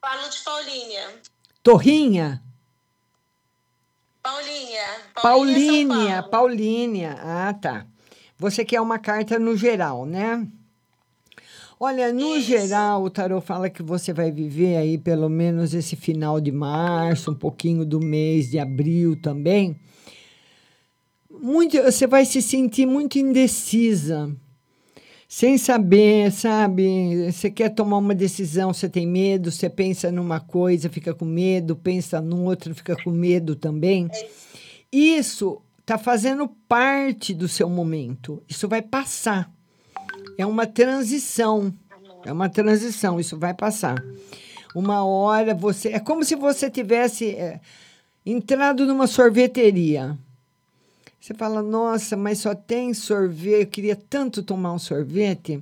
[0.00, 1.22] Falo de Paulinha.
[1.62, 2.42] Torrinha?
[4.26, 4.82] Paulinha.
[5.22, 7.16] Paulínia, Paulínia.
[7.20, 7.86] Ah, tá.
[8.36, 10.44] Você quer uma carta no geral, né?
[11.78, 16.40] Olha, no geral, o tarô fala que você vai viver aí pelo menos esse final
[16.40, 19.78] de março, um pouquinho do mês de abril também.
[21.30, 24.34] Muito, você vai se sentir muito indecisa,
[25.28, 27.30] sem saber, sabe?
[27.30, 31.74] Você quer tomar uma decisão, você tem medo, você pensa numa coisa, fica com medo,
[31.74, 34.08] pensa noutra, fica com medo também.
[34.92, 38.42] Isso está fazendo parte do seu momento.
[38.48, 39.50] Isso vai passar.
[40.38, 41.74] É uma transição.
[42.24, 44.02] É uma transição, isso vai passar.
[44.74, 45.88] Uma hora você.
[45.90, 47.60] É como se você tivesse é,
[48.24, 50.18] entrado numa sorveteria.
[51.26, 53.62] Você fala, nossa, mas só tem sorvete.
[53.62, 55.60] Eu queria tanto tomar um sorvete,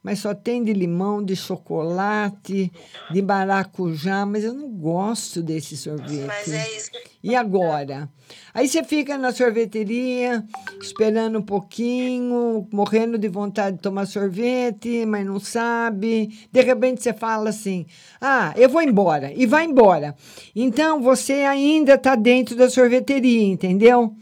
[0.00, 2.70] mas só tem de limão, de chocolate,
[3.10, 6.24] de maracujá, mas eu não gosto desse sorvete.
[6.24, 6.90] Mas é isso.
[7.20, 8.08] E agora?
[8.54, 10.44] Aí você fica na sorveteria,
[10.80, 16.46] esperando um pouquinho, morrendo de vontade de tomar sorvete, mas não sabe.
[16.52, 17.86] De repente você fala assim:
[18.20, 19.32] ah, eu vou embora.
[19.34, 20.14] E vai embora.
[20.54, 24.14] Então você ainda está dentro da sorveteria, entendeu?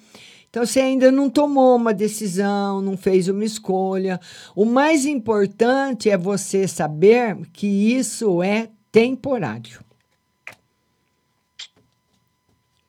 [0.50, 4.20] Então você ainda não tomou uma decisão, não fez uma escolha.
[4.54, 9.84] O mais importante é você saber que isso é temporário.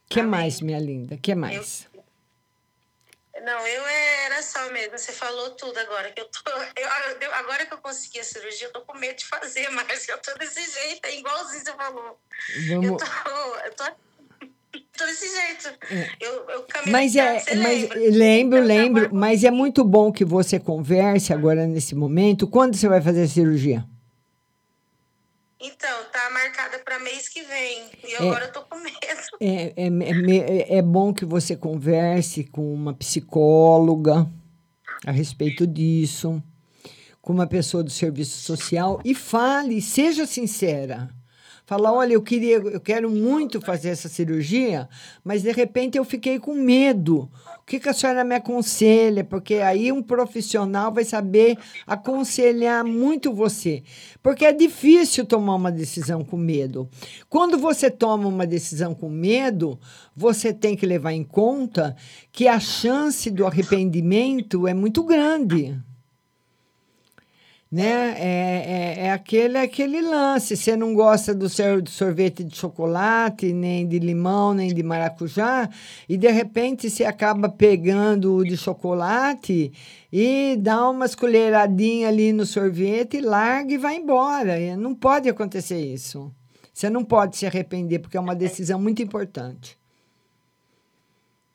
[0.10, 1.16] que mais, minha linda?
[1.18, 1.88] que mais?
[3.44, 3.88] Não, eu
[4.26, 4.98] era só mesmo.
[4.98, 6.12] Você falou tudo agora.
[6.12, 6.90] Que eu tô, eu,
[7.22, 10.18] eu- agora que eu consegui a cirurgia, eu tô com medo de fazer, mas eu
[10.18, 12.20] tô desse jeito, é igualzinho você falou.
[12.68, 13.04] Eu Vamos...
[13.04, 13.84] tô, eu tô,
[14.98, 15.70] tô desse jeito.
[15.92, 16.10] É.
[16.20, 18.00] Eu, eu caminho Mas é, você mas lembra?
[18.10, 22.48] lembro, lembro, mas é muito bom que você converse agora nesse momento.
[22.48, 23.86] Quando você vai fazer a cirurgia?
[25.64, 27.84] Então, tá marcada para mês que vem.
[28.04, 28.18] E É.
[28.18, 28.98] agora eu tô com medo.
[29.40, 29.88] É, é,
[30.74, 34.28] é, é bom que você converse com uma psicóloga
[35.06, 36.42] a respeito disso.
[37.22, 41.08] com uma pessoa do serviço social e fale, seja sincera.
[41.72, 44.90] Fala, olha, eu queria, eu quero muito fazer essa cirurgia,
[45.24, 47.30] mas de repente eu fiquei com medo.
[47.62, 49.24] O que, que a senhora me aconselha?
[49.24, 51.58] Porque aí um profissional vai saber
[51.88, 53.84] aconselhar muito você.
[54.22, 56.90] Porque é difícil tomar uma decisão com medo.
[57.30, 59.80] Quando você toma uma decisão com medo,
[60.14, 61.96] você tem que levar em conta
[62.34, 65.82] que a chance do arrependimento é muito grande
[67.72, 68.16] né?
[68.18, 70.58] É, é, é, aquele, aquele lance.
[70.58, 75.70] Você não gosta do seu sorvete de chocolate, nem de limão, nem de maracujá,
[76.10, 79.72] e de repente você acaba pegando o de chocolate
[80.12, 84.76] e dá umas colheradinhas ali no sorvete, larga e vai embora.
[84.76, 86.30] Não pode acontecer isso.
[86.74, 89.81] Você não pode se arrepender, porque é uma decisão muito importante.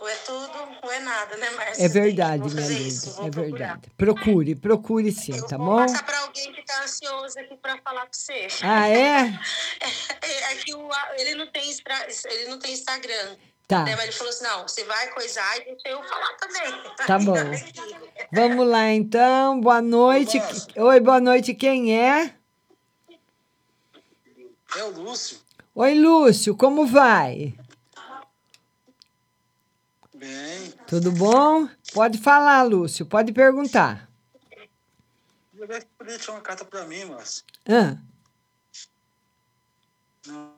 [0.07, 0.53] Ou é tudo,
[0.85, 1.85] ou é nada, né, Márcia?
[1.85, 3.27] É verdade, minha linda.
[3.27, 3.91] É verdade.
[3.97, 5.77] Procure, procure sim, Eu tá vou bom?
[5.79, 8.47] passar para alguém que está ansioso aqui para falar com você.
[8.63, 9.37] Ah, é?
[10.23, 10.89] É, é que o,
[11.19, 13.37] ele, não tem, extra- ele não tem Instagram.
[13.67, 13.83] Tá.
[13.85, 16.83] Né, Mas ele falou assim: não, você vai coisar e deixa eu falar também.
[17.07, 17.35] Tá bom.
[18.33, 19.61] Vamos lá, então.
[19.61, 20.41] Boa noite.
[20.77, 21.53] Oi, boa noite.
[21.55, 22.33] Quem é?
[24.77, 25.39] É o Lúcio.
[25.75, 26.57] Oi, Lúcio.
[26.57, 27.55] Como vai?
[30.27, 30.75] Bem.
[30.89, 31.69] Tudo bom?
[31.95, 33.07] Pode falar, Lúcio.
[33.07, 34.11] Pode perguntar.
[35.57, 37.45] Eu que podia tirar uma carta pra mim, Márcio.
[37.69, 37.97] Ah,
[40.27, 40.57] Não.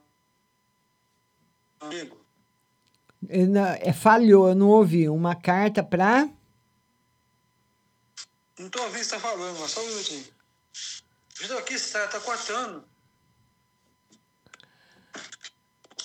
[1.80, 2.18] Amigo.
[3.80, 5.08] é, falhou, eu não ouvi.
[5.08, 6.28] Uma carta para.
[8.58, 10.26] Não tô ouvindo o que você tá falando, mas só um minutinho.
[11.40, 12.84] Estou aqui, você tá, tá cortando.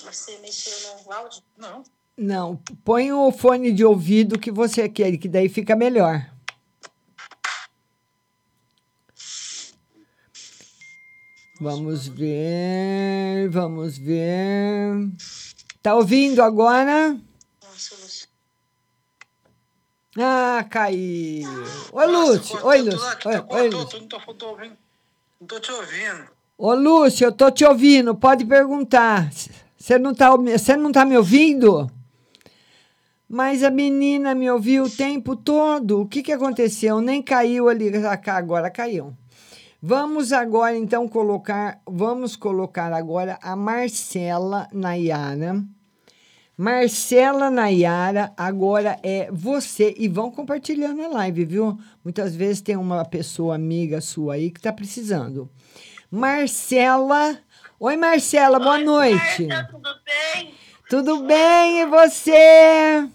[0.04, 1.42] Você mexeu no áudio?
[1.58, 1.84] Não.
[2.18, 6.30] Não, põe o fone de ouvido que você quer, que daí fica melhor.
[11.60, 15.10] Vamos ver, vamos ver.
[15.82, 17.18] Tá ouvindo agora?
[20.18, 21.48] Ah, caiu.
[21.92, 22.66] Oi, Lúcio.
[22.66, 23.18] Oi, Lúcio.
[23.26, 24.00] Oi, oi, Lúcio.
[24.00, 24.78] Não tô, tô ouvindo.
[25.42, 26.28] Não tô te ouvindo.
[26.58, 28.14] Ô, Lúcio, eu tô te ouvindo.
[28.14, 29.32] Pode perguntar.
[29.76, 31.92] Você não tá, você não tá me ouvindo?
[33.34, 36.02] Mas a menina me ouviu o tempo todo.
[36.02, 37.02] O que, que aconteceu?
[37.02, 37.90] Nem caiu ali.
[38.06, 39.12] Ah, cá, Agora caiu.
[39.82, 41.82] Vamos agora, então, colocar.
[41.84, 45.64] Vamos colocar agora a Marcela Nayara.
[46.56, 49.96] Marcela Nayara, agora é você.
[49.98, 51.80] E vão compartilhando a live, viu?
[52.04, 55.50] Muitas vezes tem uma pessoa amiga sua aí que tá precisando.
[56.12, 57.36] Marcela.
[57.80, 59.48] Oi, Marcela, boa noite.
[59.72, 60.54] Tudo bem?
[60.88, 63.10] Tudo bem, e você?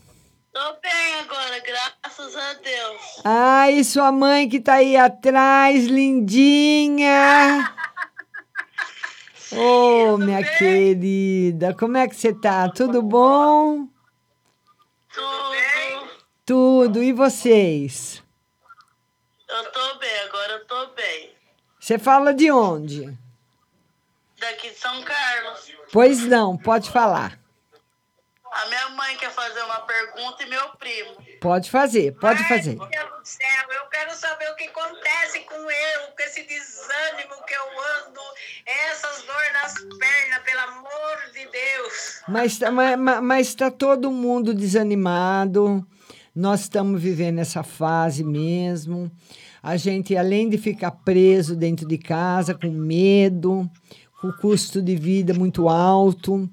[0.58, 3.20] Tô bem agora, graças a Deus.
[3.24, 7.72] Ai, sua mãe que tá aí atrás, lindinha.
[9.56, 12.68] Ô, minha querida, como é que você tá?
[12.70, 13.86] Tudo bom?
[15.14, 16.10] Tudo.
[16.44, 18.20] Tudo, e vocês?
[19.48, 21.34] Eu tô bem, agora eu tô bem.
[21.78, 23.16] Você fala de onde?
[24.40, 25.72] Daqui de São Carlos.
[25.92, 27.37] Pois não, pode falar.
[28.62, 31.16] A minha mãe quer fazer uma pergunta e meu primo.
[31.40, 32.74] Pode fazer, pode fazer.
[32.76, 37.44] Meu Deus do céu, eu quero saber o que acontece com eu, com esse desânimo
[37.46, 38.20] que eu ando,
[38.90, 42.22] essas dores nas pernas, pelo amor de Deus.
[42.28, 45.86] Mas, tá- ma- ma- mas está todo mundo desanimado.
[46.34, 49.10] Nós estamos vivendo essa fase mesmo.
[49.62, 53.68] A gente, além de ficar preso dentro de casa, com medo,
[54.20, 56.48] com o custo de vida muito alto,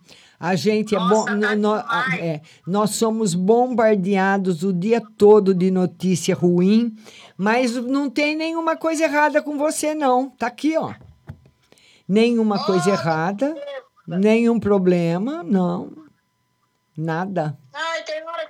[0.47, 1.25] a gente é bom.
[1.25, 1.75] no- no-
[2.19, 6.95] é, nós somos bombardeados o dia todo de notícia ruim,
[7.37, 10.29] mas não tem nenhuma coisa errada com você, não.
[10.29, 10.93] Tá aqui, ó.
[12.07, 13.55] Nenhuma coisa errada,
[14.07, 15.91] nenhum problema, não.
[16.97, 17.57] Nada.
[17.73, 18.45] Ai, tem hora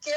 [0.00, 0.14] que, eh,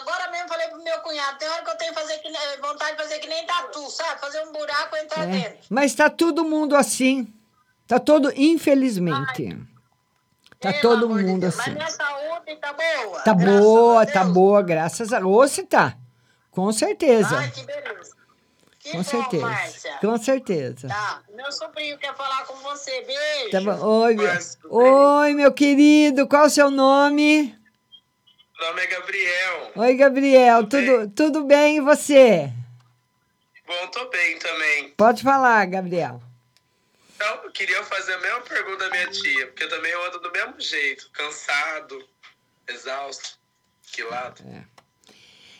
[0.00, 2.60] agora mesmo falei pro meu cunhado, tem hora que eu tenho que fazer que, nem-
[2.60, 4.20] vontade de fazer que nem tatu, sabe?
[4.20, 5.58] Fazer um buraco e entrar É, dentro.
[5.70, 7.32] Mas está todo mundo assim.
[7.86, 9.56] Tá todo, infelizmente.
[10.60, 11.70] Tá todo mundo Mas assim.
[11.72, 13.20] minha saúde tá boa.
[13.20, 15.50] Tá boa, tá boa, graças a Deus.
[15.50, 15.96] Você tá.
[16.50, 17.36] Com certeza.
[17.36, 18.16] Ai, que beleza.
[18.78, 19.46] Que Com bom, certeza.
[19.46, 19.98] Márcia.
[20.00, 20.88] Com certeza.
[20.88, 23.50] Tá, meu sobrinho quer falar com você, beijo.
[23.50, 23.84] Tá bom.
[23.84, 24.32] Oi, meu,
[24.70, 27.54] oi, meu querido, qual o seu nome?
[28.58, 29.72] Meu nome é Gabriel.
[29.76, 32.50] Oi, Gabriel, tudo, tudo bem e você?
[33.66, 34.88] Bom, tô bem também.
[34.96, 36.22] Pode falar, Gabriel.
[37.16, 40.30] Então, eu queria fazer a mesma pergunta da minha tia, porque eu também ando do
[40.30, 42.06] mesmo jeito, cansado,
[42.68, 43.38] exausto,
[43.90, 44.42] que lado.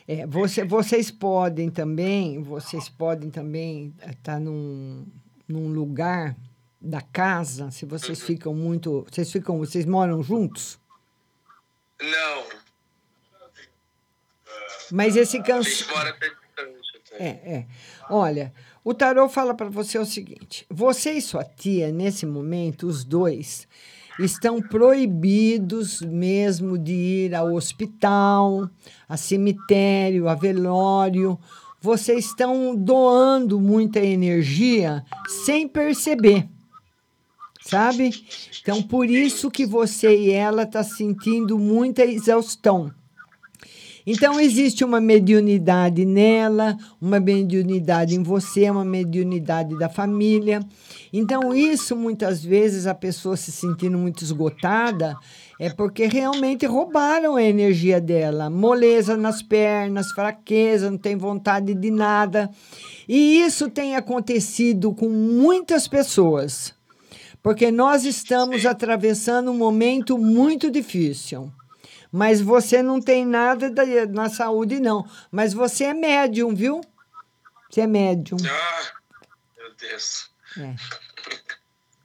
[0.07, 5.07] É, você, vocês podem também, vocês podem também estar num,
[5.47, 6.37] num lugar
[6.79, 9.05] da casa, se vocês ficam muito.
[9.09, 9.57] Vocês ficam.
[9.57, 10.79] Vocês moram juntos?
[11.99, 12.45] Não.
[14.91, 16.31] Mas esse até.
[17.13, 17.67] É, é.
[18.09, 18.53] Olha,
[18.89, 23.67] o tarô fala para você o seguinte: você e sua tia, nesse momento, os dois,
[24.17, 28.69] estão proibidos mesmo de ir ao hospital,
[29.09, 31.37] a cemitério, a velório.
[31.81, 35.03] Vocês estão doando muita energia
[35.43, 36.47] sem perceber.
[37.59, 38.11] Sabe?
[38.61, 42.93] Então, por isso que você e ela tá sentindo muita exaustão.
[44.09, 50.61] Então, existe uma mediunidade nela, uma mediunidade em você, uma mediunidade da família.
[51.11, 55.17] Então, isso muitas vezes a pessoa se sentindo muito esgotada
[55.59, 58.49] é porque realmente roubaram a energia dela.
[58.49, 62.49] Moleza nas pernas, fraqueza, não tem vontade de nada.
[63.09, 66.73] E isso tem acontecido com muitas pessoas,
[67.43, 71.51] porque nós estamos atravessando um momento muito difícil.
[72.11, 75.07] Mas você não tem nada da- na saúde, não.
[75.31, 76.81] Mas você é médium, viu?
[77.69, 78.37] Você é médium.
[78.49, 78.91] Ah,
[79.57, 80.29] meu Deus.
[80.57, 80.75] É.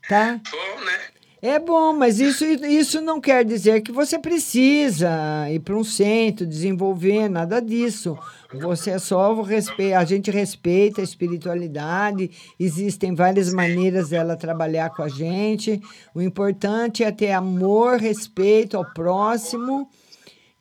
[0.09, 0.41] Tá?
[0.51, 1.09] Bom, né?
[1.45, 5.11] É bom, mas isso, isso não quer dizer que você precisa
[5.51, 8.17] ir para um centro, desenvolver, nada disso.
[8.53, 12.31] Você é só respeita, a gente respeita a espiritualidade,
[12.61, 15.83] existem várias maneiras dela trabalhar com a gente.
[16.15, 19.91] O importante é ter amor, respeito ao próximo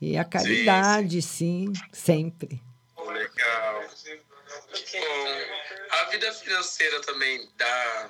[0.02, 2.60] e a caridade, sim, sempre.
[2.98, 3.82] Legal.
[4.94, 5.28] Bom,
[5.92, 8.10] a vida financeira também dá.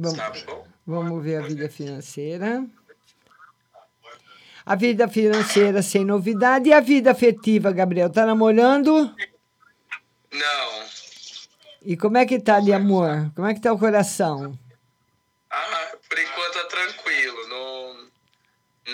[0.00, 0.32] Vamos, Tá
[0.86, 2.64] vamos ver a vida financeira.
[4.64, 6.68] A vida financeira sem novidade.
[6.68, 8.08] E a vida afetiva, Gabriel?
[8.08, 9.12] Tá namorando?
[10.32, 10.84] Não.
[11.82, 13.32] E como é que tá de amor?
[13.34, 14.56] Como é que tá o coração?
[15.50, 17.48] Ah, por enquanto tá tranquilo.
[17.48, 18.08] Não...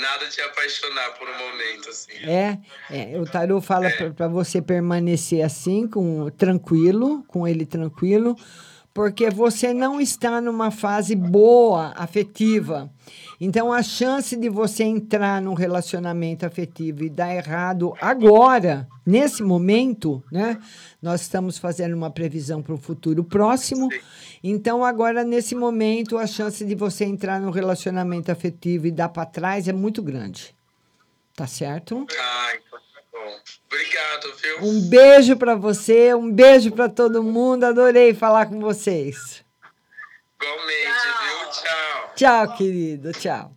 [0.00, 2.12] Nada de apaixonar por um momento, assim.
[2.24, 2.58] É,
[2.90, 8.36] é o tarô fala para você permanecer assim, com tranquilo, com ele tranquilo,
[8.94, 12.88] porque você não está numa fase boa afetiva.
[13.40, 20.22] Então a chance de você entrar num relacionamento afetivo e dar errado agora, nesse momento,
[20.30, 20.56] né?
[21.02, 23.88] Nós estamos fazendo uma previsão para o futuro próximo.
[24.42, 29.26] Então agora nesse momento a chance de você entrar num relacionamento afetivo e dar para
[29.26, 30.54] trás é muito grande.
[31.34, 32.06] Tá certo?
[32.16, 32.83] Ah, então
[33.24, 33.40] bom.
[33.66, 34.68] Obrigado, viu?
[34.68, 37.64] Um beijo para você, um beijo para todo mundo.
[37.64, 39.44] Adorei falar com vocês.
[40.40, 41.50] Igualmente, viu?
[41.50, 42.12] Tchau.
[42.14, 43.52] Tchau, querido, tchau.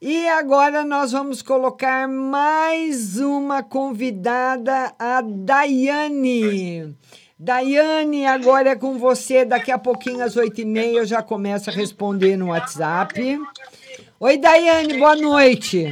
[0.00, 6.94] E agora nós vamos colocar mais uma convidada, a Daiane.
[7.38, 9.44] Daiane, agora é com você.
[9.44, 13.38] Daqui a pouquinho, às oito e meia, eu já começo a responder no WhatsApp.
[14.20, 15.84] Oi, Daiane, boa noite.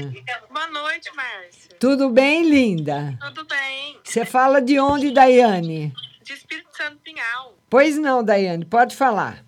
[0.51, 1.64] Boa noite, Márcia.
[1.85, 3.15] Tudo bem, linda?
[3.21, 4.01] Tudo bem?
[4.03, 5.93] Você fala de onde, Daiane?
[6.23, 7.59] De Espírito Santo Pinhal.
[7.69, 9.45] Pois não, Daiane, pode falar.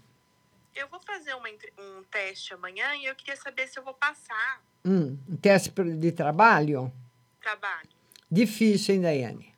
[0.74, 4.60] Eu vou fazer uma um teste amanhã e eu queria saber se eu vou passar
[4.84, 6.92] Hum, um teste de trabalho?
[7.40, 7.88] trabalho.
[8.30, 9.54] Difícil, hein, Daiane?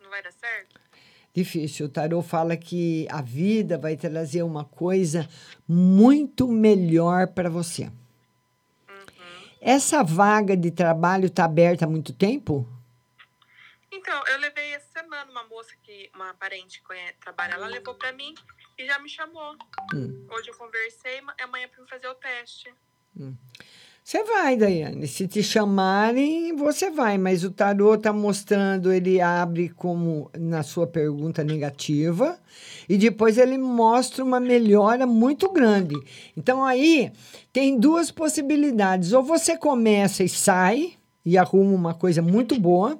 [0.00, 0.80] Não vai dar certo?
[1.34, 1.86] Difícil.
[1.86, 5.28] O tarô fala que a vida vai trazer uma coisa
[5.66, 7.90] muito melhor para você.
[9.64, 12.68] Essa vaga de trabalho está aberta há muito tempo?
[13.92, 18.10] Então, eu levei essa semana uma moça que, uma parente que trabalha lá, levou pra
[18.12, 18.34] mim
[18.76, 19.54] e já me chamou.
[19.94, 20.26] Hum.
[20.30, 22.74] Hoje eu conversei, ma- amanhã pra me fazer o teste.
[24.04, 25.06] Você vai, Daiane.
[25.06, 27.16] Se te chamarem, você vai.
[27.16, 32.36] Mas o tarô está mostrando, ele abre como na sua pergunta negativa
[32.88, 35.94] e depois ele mostra uma melhora muito grande.
[36.36, 37.12] Então aí
[37.52, 39.12] tem duas possibilidades.
[39.12, 40.94] Ou você começa e sai
[41.24, 42.98] e arruma uma coisa muito boa,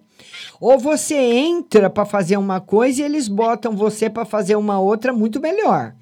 [0.60, 5.12] ou você entra para fazer uma coisa e eles botam você para fazer uma outra
[5.12, 5.94] muito melhor.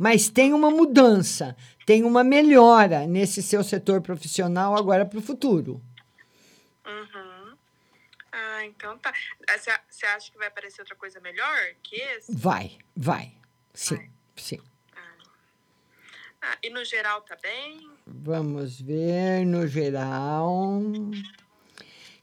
[0.00, 5.78] Mas tem uma mudança, tem uma melhora nesse seu setor profissional agora para o futuro.
[6.86, 7.54] Uhum.
[8.32, 9.12] Ah, então tá.
[9.90, 12.34] Você acha que vai aparecer outra coisa melhor que esse?
[12.34, 13.34] Vai, vai.
[13.74, 14.58] Sim, sim.
[16.40, 17.86] Ah, e no geral tá bem?
[18.06, 20.80] Vamos ver no geral.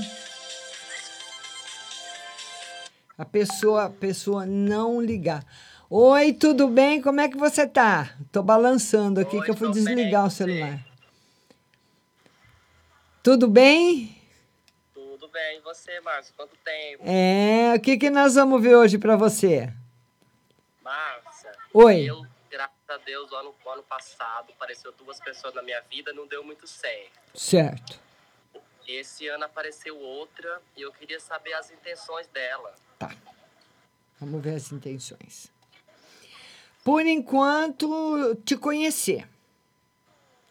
[3.18, 5.42] A pessoa, a pessoa não ligar.
[5.88, 7.00] Oi, tudo bem?
[7.00, 8.14] Como é que você tá?
[8.30, 10.84] Tô balançando aqui que eu fui desligar o celular.
[13.22, 14.14] Tudo bem?
[14.92, 16.34] Tudo bem, e você, Márcia?
[16.36, 17.02] Quanto tempo?
[17.06, 19.72] É, o que que nós vamos ver hoje para você?
[20.82, 21.52] Márcia.
[21.72, 22.04] Oi.
[22.04, 26.26] Eu, graças a Deus, o ano, ano passado apareceu duas pessoas na minha vida, não
[26.26, 27.18] deu muito certo.
[27.34, 27.98] Certo.
[28.86, 32.74] Esse ano apareceu outra e eu queria saber as intenções dela.
[34.18, 35.52] Vamos ver as intenções.
[36.82, 39.28] Por enquanto, te conhecer.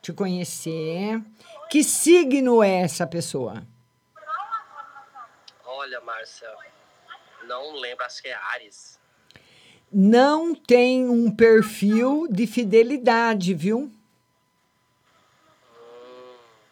[0.02, 1.22] Te conhecer.
[1.70, 3.66] Que signo é essa pessoa?
[5.66, 6.48] Olha, Márcia,
[7.48, 9.00] não lembro, acho que é Ares.
[9.92, 13.92] Não tem um perfil de fidelidade, viu?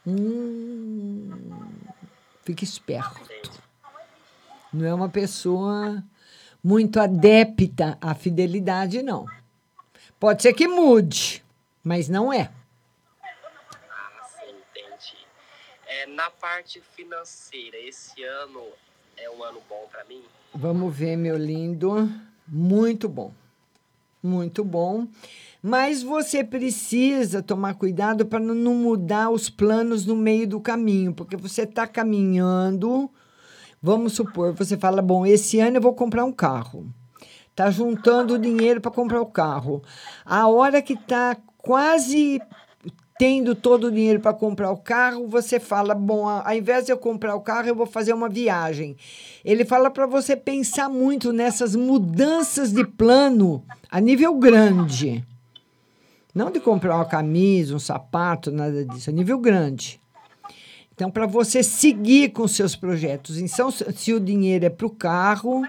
[0.06, 1.32] Hum,
[2.44, 3.33] fique esperto.
[4.74, 6.04] Não é uma pessoa
[6.64, 9.28] muito adepta à fidelidade, não.
[10.20, 11.44] Pode ser que mude,
[11.84, 12.50] mas não é.
[13.22, 15.18] Ah, sim, entendi.
[15.86, 18.64] É, na parte financeira, esse ano
[19.18, 20.24] é um ano bom pra mim?
[20.56, 22.10] Vamos ver, meu lindo.
[22.48, 23.32] Muito bom.
[24.22, 25.08] Muito bom.
[25.62, 31.38] Mas você precisa tomar cuidado para não mudar os planos no meio do caminho, porque
[31.38, 33.10] você está caminhando.
[33.86, 36.88] Vamos supor, você fala: bom, esse ano eu vou comprar um carro.
[37.50, 39.84] Está juntando dinheiro para comprar o carro.
[40.26, 42.42] A hora que está quase
[43.20, 46.98] tendo todo o dinheiro para comprar o carro, você fala: bom, ao invés de eu
[46.98, 48.96] comprar o carro, eu vou fazer uma viagem.
[49.44, 55.26] Ele fala para você pensar muito nessas mudanças de plano a nível grande.
[56.34, 60.02] Não de comprar uma camisa, um sapato, nada disso, a nível grande.
[60.94, 63.38] Então, para você seguir com seus projetos.
[63.38, 65.68] Então, se o dinheiro é para o carro,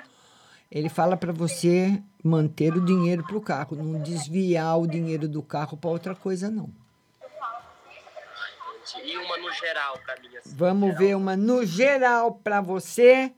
[0.71, 5.43] ele fala para você manter o dinheiro para o carro, não desviar o dinheiro do
[5.43, 6.69] carro para outra coisa, não.
[9.03, 10.55] E uma no geral pra mim, assim.
[10.57, 13.33] Vamos ver uma no geral para você.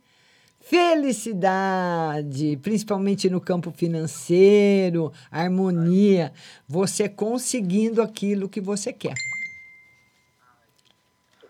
[0.61, 6.33] Felicidade, principalmente no campo financeiro, harmonia,
[6.67, 9.15] você conseguindo aquilo que você quer.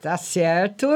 [0.06, 0.86] Tá certo?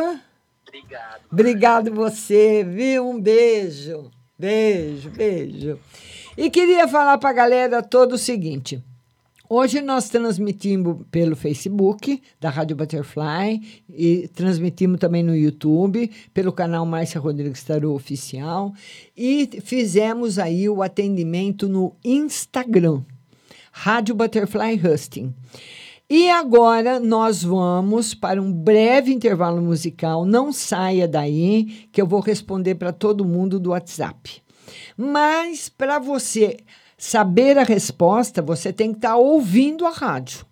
[0.69, 1.21] Obrigado.
[1.33, 3.11] Obrigado você, viu?
[3.11, 4.09] Um beijo.
[4.39, 5.81] Beijo, beijo.
[6.39, 8.81] E queria falar para a galera todo o seguinte.
[9.49, 16.87] Hoje nós transmitimos pelo Facebook da Rádio Butterfly e transmitimos também no YouTube, pelo canal
[16.87, 18.73] Márcia Rodrigues Tarô Oficial
[19.17, 23.03] e fizemos aí o atendimento no Instagram,
[23.73, 25.35] Rádio Butterfly Husting.
[26.13, 30.25] E agora nós vamos para um breve intervalo musical.
[30.25, 34.43] Não saia daí, que eu vou responder para todo mundo do WhatsApp.
[34.97, 36.57] Mas para você
[36.99, 40.45] saber a resposta, você tem que estar ouvindo a rádio.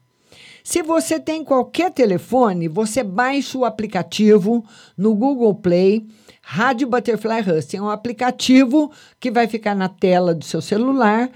[0.62, 4.64] Se você tem qualquer telefone, você baixa o aplicativo
[4.96, 6.06] no Google Play.
[6.40, 11.28] Rádio Butterfly Husting é um aplicativo que vai ficar na tela do seu celular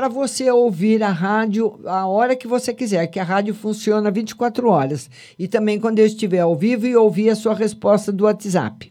[0.00, 4.66] para você ouvir a rádio a hora que você quiser, que a rádio funciona 24
[4.66, 5.10] horas.
[5.38, 8.90] E também quando eu estiver ao vivo e ouvir a sua resposta do WhatsApp.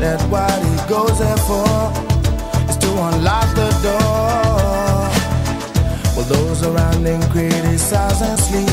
[0.00, 1.92] years that what he goes there for
[2.68, 5.08] is to unlock the door.
[6.16, 8.68] Well, those around him criticize and sleep.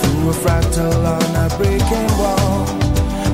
[0.00, 2.66] Through a fractal on a breaking wall,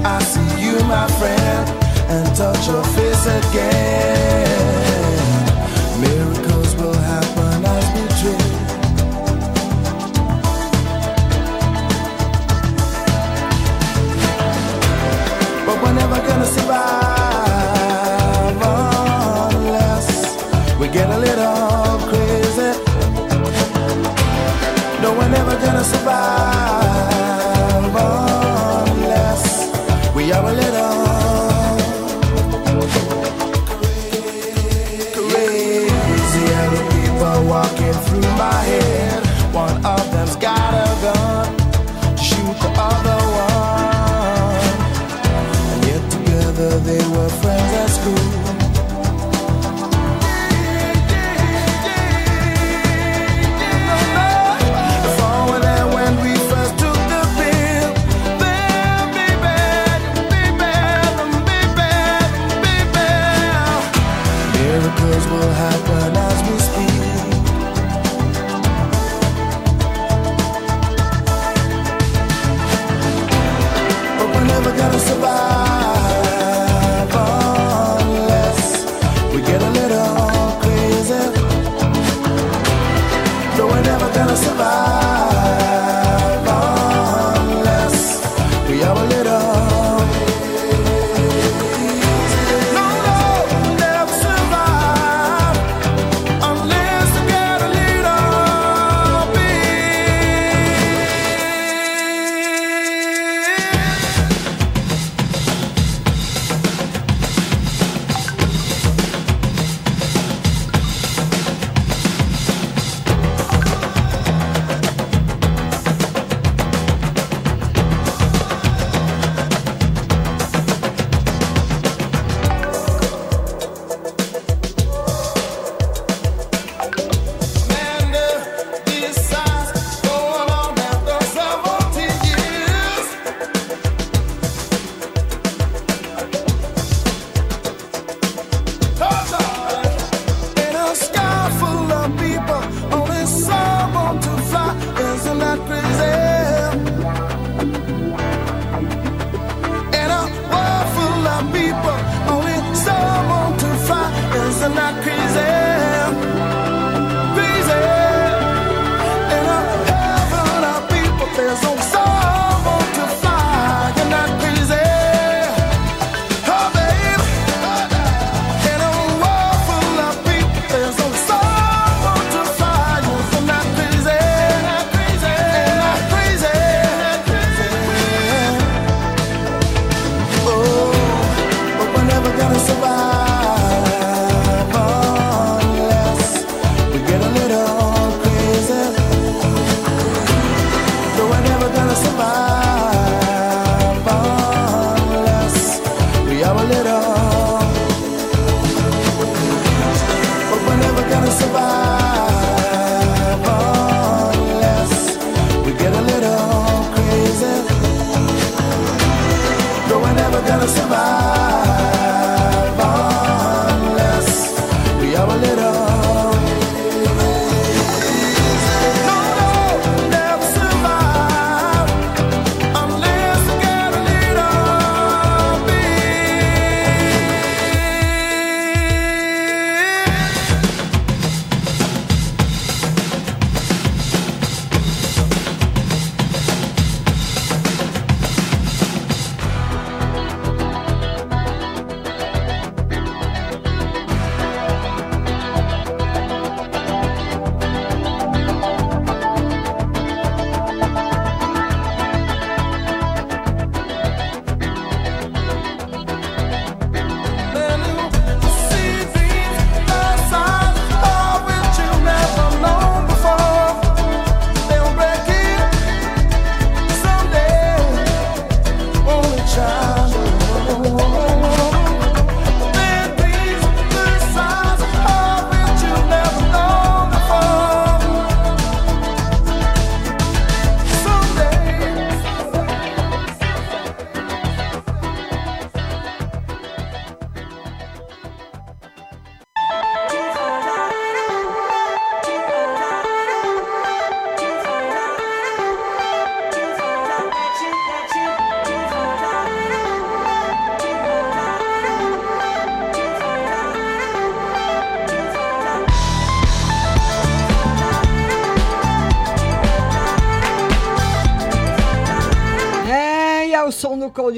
[0.05, 1.68] I see you, my friend,
[2.11, 4.89] and touch your face again.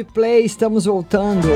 [0.02, 1.48] Coldplay, estamos voltando.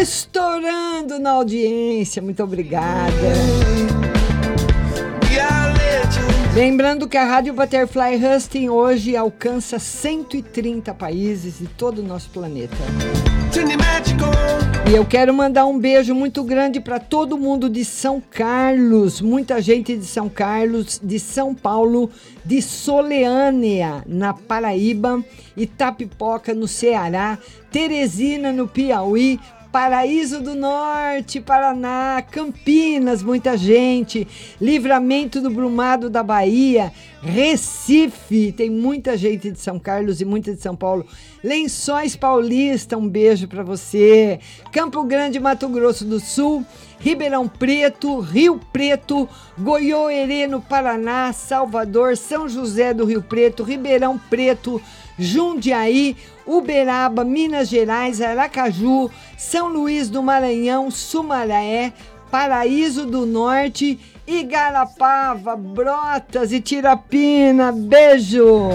[0.00, 3.10] Estourando na audiência, muito obrigada.
[6.54, 12.76] Lembrando que a Rádio Butterfly Husting hoje alcança 130 países de todo o nosso planeta.
[14.86, 19.60] E eu quero mandar um beijo muito grande para todo mundo de São Carlos, muita
[19.62, 22.10] gente de São Carlos, de São Paulo,
[22.44, 25.24] de Soleânia, na Paraíba,
[25.56, 27.38] Itapipoca, no Ceará,
[27.70, 29.40] Teresina, no Piauí,
[29.74, 34.24] Paraíso do Norte, Paraná, Campinas, muita gente,
[34.60, 40.62] Livramento do Brumado da Bahia, Recife, tem muita gente de São Carlos e muita de
[40.62, 41.04] São Paulo.
[41.42, 44.38] Lençóis Paulista, um beijo para você.
[44.70, 46.64] Campo Grande, Mato Grosso do Sul,
[47.04, 49.28] Ribeirão Preto, Rio Preto,
[49.58, 54.80] Goiôerê no Paraná, Salvador, São José do Rio Preto, Ribeirão Preto,
[55.18, 56.16] Jundiaí,
[56.46, 61.92] Uberaba, Minas Gerais, Aracaju, São Luís do Maranhão, Sumaré,
[62.30, 67.70] Paraíso do Norte, Igarapava, Brotas e Tirapina.
[67.70, 68.70] Beijo!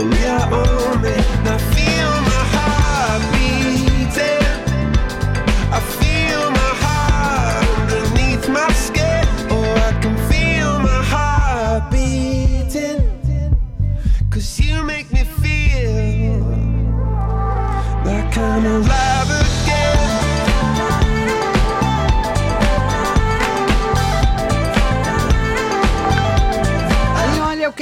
[0.00, 0.87] Oh, we are all.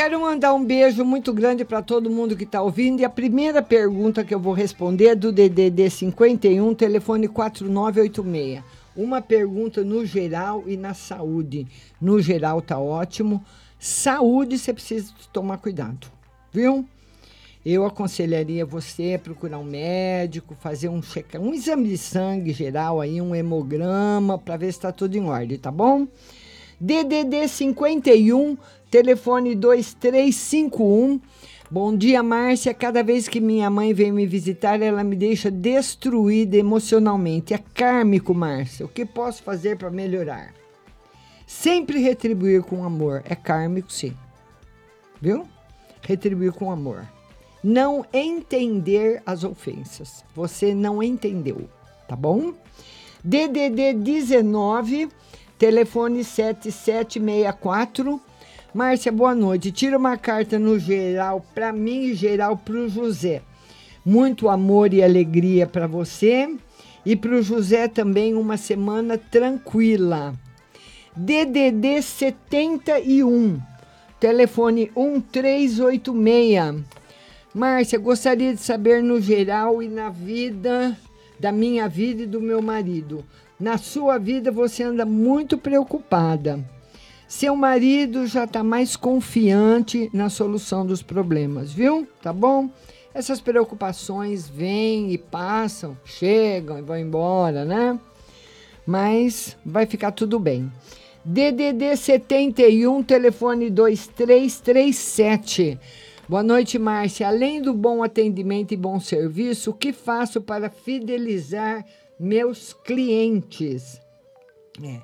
[0.07, 3.01] Quero mandar um beijo muito grande para todo mundo que está ouvindo.
[3.01, 8.63] E a primeira pergunta que eu vou responder é do DDD 51, telefone 4986.
[8.95, 11.67] Uma pergunta no geral e na saúde.
[12.01, 13.45] No geral tá ótimo.
[13.81, 16.07] Saúde você precisa tomar cuidado,
[16.53, 16.87] viu?
[17.65, 23.01] Eu aconselharia você a procurar um médico, fazer um check um exame de sangue geral
[23.01, 26.07] aí, um hemograma, para ver se está tudo em ordem, tá bom?
[26.79, 28.57] DDD 51,
[28.97, 31.21] telefone 2351.
[31.71, 32.73] Bom dia, Márcia.
[32.73, 37.53] Cada vez que minha mãe vem me visitar, ela me deixa destruída emocionalmente.
[37.53, 38.87] É kármico, Márcia.
[38.87, 40.55] O que posso fazer para melhorar?
[41.47, 43.23] Sempre retribuir com amor.
[43.27, 44.17] É kármico, sim.
[45.21, 45.47] Viu?
[46.01, 47.07] Retribuir com amor.
[47.63, 50.25] Não entender as ofensas.
[50.35, 51.69] Você não entendeu,
[52.09, 52.55] tá bom?
[53.23, 55.11] DDD 19,
[55.59, 58.23] telefone 7764.
[58.77, 59.73] Márcia, boa noite.
[59.73, 63.41] Tira uma carta no geral para mim e geral para o José.
[64.05, 66.55] Muito amor e alegria para você
[67.03, 70.35] e para o José também uma semana tranquila.
[71.17, 73.59] DDD 71,
[74.21, 76.85] telefone 1386.
[77.55, 80.95] Márcia, gostaria de saber no geral e na vida
[81.41, 83.25] da minha vida e do meu marido.
[83.59, 86.76] Na sua vida você anda muito preocupada.
[87.29, 92.07] Seu marido já está mais confiante na solução dos problemas, viu?
[92.23, 92.71] Tá bom?
[93.13, 97.99] Essas preocupações vêm e passam, chegam e vão embora, né?
[98.87, 100.71] Mas vai ficar tudo bem.
[101.25, 105.81] DDD 71, telefone 2337.
[106.29, 107.27] Boa noite, Márcia.
[107.27, 111.85] Além do bom atendimento e bom serviço, o que faço para fidelizar
[112.21, 114.01] meus clientes?
[114.85, 115.01] É,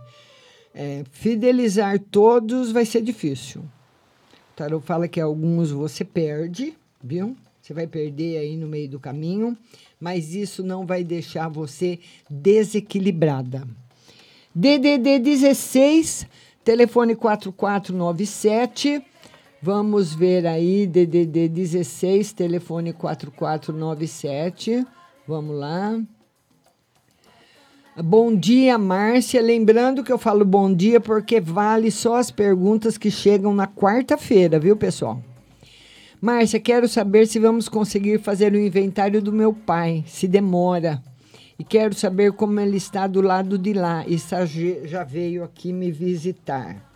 [0.75, 3.63] é, fidelizar todos vai ser difícil.
[4.53, 7.37] O fala que alguns você perde, viu?
[7.61, 9.57] Você vai perder aí no meio do caminho,
[10.01, 13.67] mas isso não vai deixar você desequilibrada.
[14.55, 16.27] DDD 16,
[16.65, 19.03] telefone 4497.
[19.63, 24.85] Vamos ver aí, DDD 16, telefone 4497.
[25.27, 26.01] Vamos lá.
[27.95, 29.43] Bom dia, Márcia.
[29.43, 34.59] Lembrando que eu falo bom dia porque vale só as perguntas que chegam na quarta-feira,
[34.59, 35.23] viu, pessoal?
[36.19, 41.03] Márcia, quero saber se vamos conseguir fazer o inventário do meu pai, se demora.
[41.59, 44.07] E quero saber como ele está do lado de lá.
[44.07, 44.17] E
[44.87, 46.91] já veio aqui me visitar.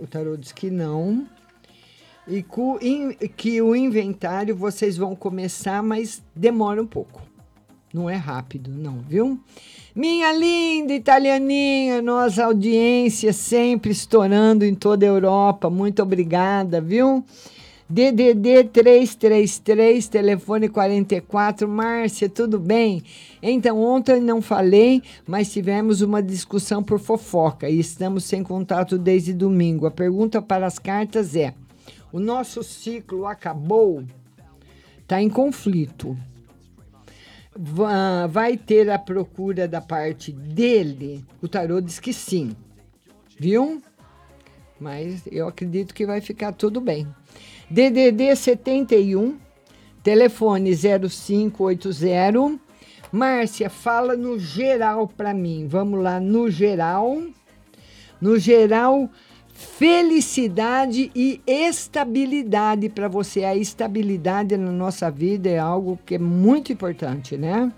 [0.00, 1.26] O tarô diz que não.
[2.26, 2.42] E
[3.28, 7.33] que o inventário vocês vão começar, mas demora um pouco.
[7.94, 9.38] Não é rápido, não, viu?
[9.94, 15.70] Minha linda italianinha, nossa audiência sempre estourando em toda a Europa.
[15.70, 17.24] Muito obrigada, viu?
[17.88, 21.68] DDD 333, telefone 44.
[21.68, 23.00] Márcia, tudo bem?
[23.40, 29.32] Então, ontem não falei, mas tivemos uma discussão por fofoca e estamos sem contato desde
[29.32, 29.86] domingo.
[29.86, 31.54] A pergunta para as cartas é:
[32.12, 34.02] o nosso ciclo acabou?
[34.98, 36.18] Está em conflito.
[37.56, 41.24] Va- Vai ter a procura da parte dele?
[41.42, 42.54] O tarô diz que sim.
[43.38, 43.80] Viu?
[44.80, 47.06] Mas eu acredito que vai ficar tudo bem.
[47.70, 49.38] DDD 71,
[50.02, 52.58] telefone 0580.
[53.12, 55.66] Márcia, fala no geral para mim.
[55.68, 57.22] Vamos lá, no geral.
[58.20, 59.08] No geral,
[59.54, 63.44] felicidade e estabilidade para você.
[63.44, 67.72] A estabilidade na nossa vida é algo que é muito importante, né?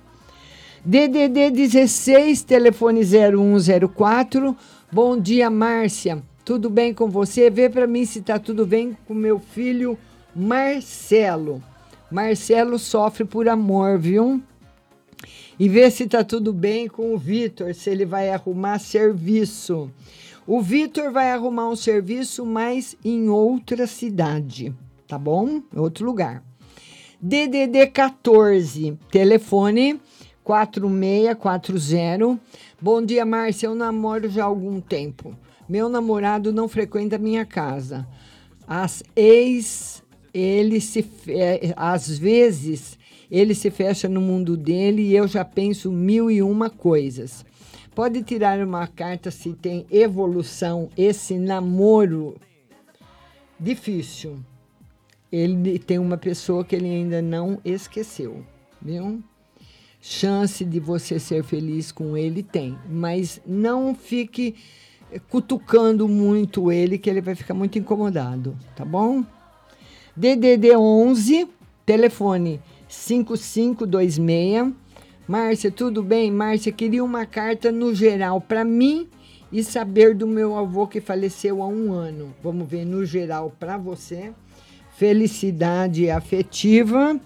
[0.85, 4.57] DDD 16, telefone 0104.
[4.91, 6.23] Bom dia, Márcia.
[6.45, 7.51] Tudo bem com você?
[7.51, 9.99] Vê para mim se tá tudo bem com meu filho
[10.35, 11.63] Marcelo.
[12.11, 14.41] Marcelo sofre por amor, viu?
[15.59, 19.91] E vê se tá tudo bem com o Vitor, se ele vai arrumar serviço.
[20.47, 24.73] O Vitor vai arrumar um serviço, mas em outra cidade,
[25.09, 25.61] tá bom?
[25.75, 26.43] Outro lugar.
[27.21, 30.01] DDD 14, telefone
[30.45, 32.39] 4640.
[32.81, 33.67] Bom dia, Márcia.
[33.67, 35.35] Eu namoro já há algum tempo.
[35.69, 38.07] Meu namorado não frequenta minha casa.
[38.69, 40.03] As ex,
[40.33, 42.97] ele se, fe- às vezes,
[43.29, 47.45] ele se fecha no mundo dele e eu já penso mil e uma coisas.
[47.97, 52.37] Pode tirar uma carta se tem evolução, esse namoro
[53.59, 54.39] difícil.
[55.33, 58.45] Ele tem uma pessoa que ele ainda não esqueceu,
[58.83, 59.23] viu?
[59.99, 64.57] Chance de você ser feliz com ele tem, mas não fique
[65.31, 69.25] cutucando muito ele, que ele vai ficar muito incomodado, tá bom?
[70.15, 71.49] DDD 11,
[71.87, 74.86] telefone 5526.
[75.29, 76.31] Márcia, tudo bem?
[76.31, 79.09] Márcia, queria uma carta no geral para mim
[79.51, 82.33] e saber do meu avô que faleceu há um ano.
[82.41, 84.33] Vamos ver no geral para você.
[84.97, 87.21] Felicidade afetiva.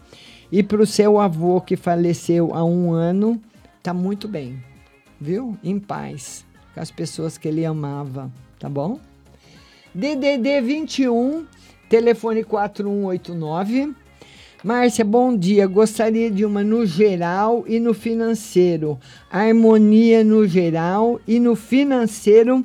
[0.51, 3.39] E para o seu avô que faleceu há um ano,
[3.83, 4.65] tá muito bem,
[5.21, 5.57] viu?
[5.63, 8.99] Em paz, com as pessoas que ele amava, tá bom?
[9.95, 11.47] DDD 21,
[11.89, 13.95] telefone 4189.
[14.62, 15.66] Márcia, bom dia.
[15.66, 18.99] Gostaria de uma no geral e no financeiro.
[19.31, 22.62] Harmonia no geral e no financeiro.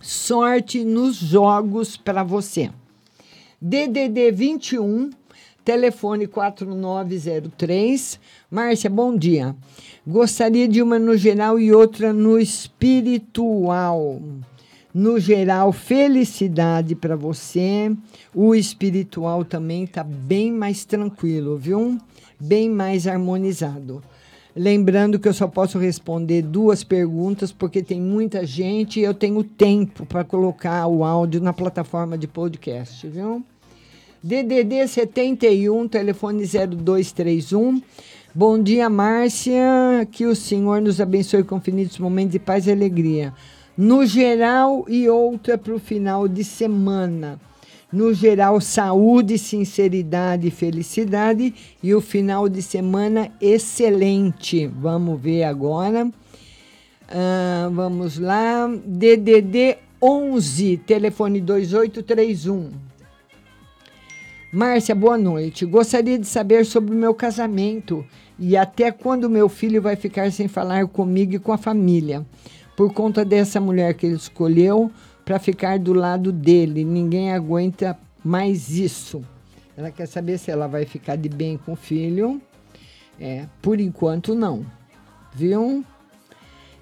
[0.00, 2.70] Sorte nos jogos para você.
[3.60, 5.10] DDD 21,
[5.64, 8.20] telefone 4903.
[8.48, 9.56] Márcia, bom dia.
[10.06, 14.20] Gostaria de uma no geral e outra no espiritual.
[14.98, 17.94] No geral, felicidade para você.
[18.34, 21.98] O espiritual também está bem mais tranquilo, viu?
[22.40, 24.02] Bem mais harmonizado.
[24.56, 29.44] Lembrando que eu só posso responder duas perguntas, porque tem muita gente e eu tenho
[29.44, 33.44] tempo para colocar o áudio na plataforma de podcast, viu?
[34.22, 37.82] DDD 71, telefone 0231.
[38.34, 40.08] Bom dia, Márcia.
[40.10, 43.34] Que o Senhor nos abençoe com infinitos momentos de paz e alegria.
[43.76, 47.38] No geral e outra para o final de semana.
[47.92, 51.54] No geral, saúde, sinceridade e felicidade.
[51.82, 54.66] E o final de semana excelente.
[54.66, 56.10] Vamos ver agora.
[57.08, 58.66] Ah, vamos lá.
[58.84, 62.70] DDD 11, telefone 2831.
[64.52, 65.66] Márcia, boa noite.
[65.66, 68.04] Gostaria de saber sobre o meu casamento
[68.38, 72.24] e até quando meu filho vai ficar sem falar comigo e com a família,
[72.76, 74.90] por conta dessa mulher que ele escolheu
[75.24, 76.84] para ficar do lado dele.
[76.84, 79.24] Ninguém aguenta mais isso.
[79.76, 82.40] Ela quer saber se ela vai ficar de bem com o filho.
[83.18, 84.64] É, por enquanto não.
[85.34, 85.84] Viu?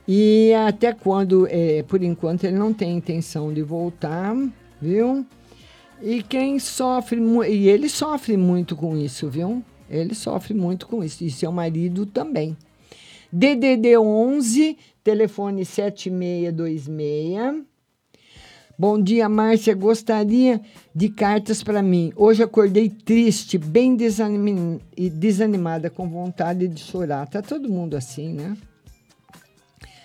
[0.07, 4.37] E até quando, é, por enquanto, ele não tem intenção de voltar,
[4.81, 5.25] viu?
[6.03, 7.19] E quem sofre,
[7.49, 9.65] e ele sofre muito com isso, viu?
[9.89, 11.25] Ele sofre muito com isso.
[11.25, 12.57] E seu marido também.
[13.37, 17.65] DDD 11, telefone 7626.
[18.79, 19.75] Bom dia, Márcia.
[19.75, 20.61] Gostaria
[20.95, 22.13] de cartas para mim.
[22.15, 27.27] Hoje acordei triste, bem desanim- desanimada, com vontade de chorar.
[27.29, 28.57] Tá todo mundo assim, né?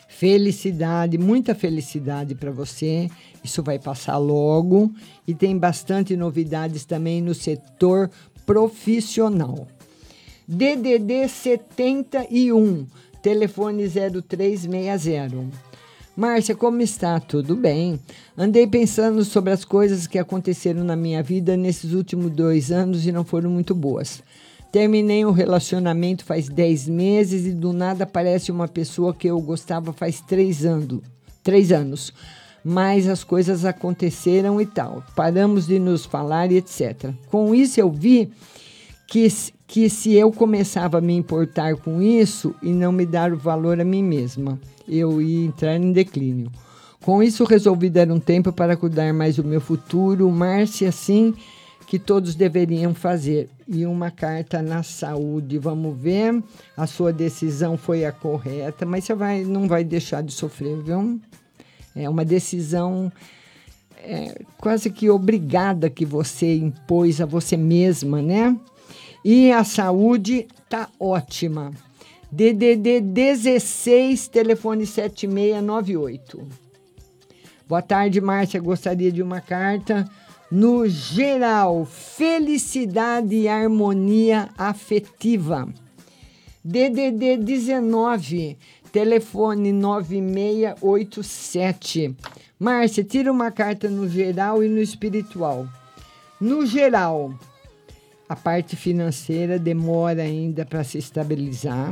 [0.07, 3.11] Felicidade, muita felicidade para você.
[3.43, 4.91] Isso vai passar logo
[5.27, 8.09] e tem bastante novidades também no setor
[8.43, 9.67] profissional.
[10.47, 12.87] DDD 71,
[13.21, 15.69] telefone 0360.
[16.15, 17.19] Márcia, como está?
[17.19, 17.99] Tudo bem.
[18.37, 23.11] Andei pensando sobre as coisas que aconteceram na minha vida nesses últimos dois anos e
[23.11, 24.21] não foram muito boas.
[24.71, 29.93] Terminei um relacionamento faz 10 meses e do nada aparece uma pessoa que eu gostava
[29.93, 30.99] faz três anos.
[31.41, 32.13] Três anos.
[32.63, 35.03] Mas as coisas aconteceram e tal.
[35.15, 37.13] Paramos de nos falar e etc.
[37.31, 38.29] Com isso eu vi
[39.07, 39.27] que,
[39.69, 43.79] que se eu começava a me importar com isso e não me dar o valor
[43.79, 46.51] a mim mesma, eu ia entrar em declínio.
[47.03, 51.35] Com isso resolvi dar um tempo para cuidar mais do meu futuro, Márcia, assim
[51.85, 53.47] que todos deveriam fazer.
[53.67, 55.59] E uma carta na saúde.
[55.59, 56.43] Vamos ver.
[56.75, 61.19] A sua decisão foi a correta, mas você vai, não vai deixar de sofrer, viu?
[61.95, 63.11] É uma decisão
[63.97, 68.57] é, quase que obrigada que você impôs a você mesma, né?
[69.23, 71.71] E a saúde tá ótima.
[72.31, 76.47] DDD 16, telefone 7698.
[77.67, 78.61] Boa tarde, Márcia.
[78.61, 80.09] Gostaria de uma carta
[80.51, 85.69] no geral, felicidade e harmonia afetiva.
[86.63, 88.57] DDD 19,
[88.91, 92.15] telefone 9687.
[92.59, 95.67] Márcia, tira uma carta no geral e no espiritual.
[96.39, 97.35] No geral,
[98.29, 101.91] a parte financeira demora ainda para se estabilizar.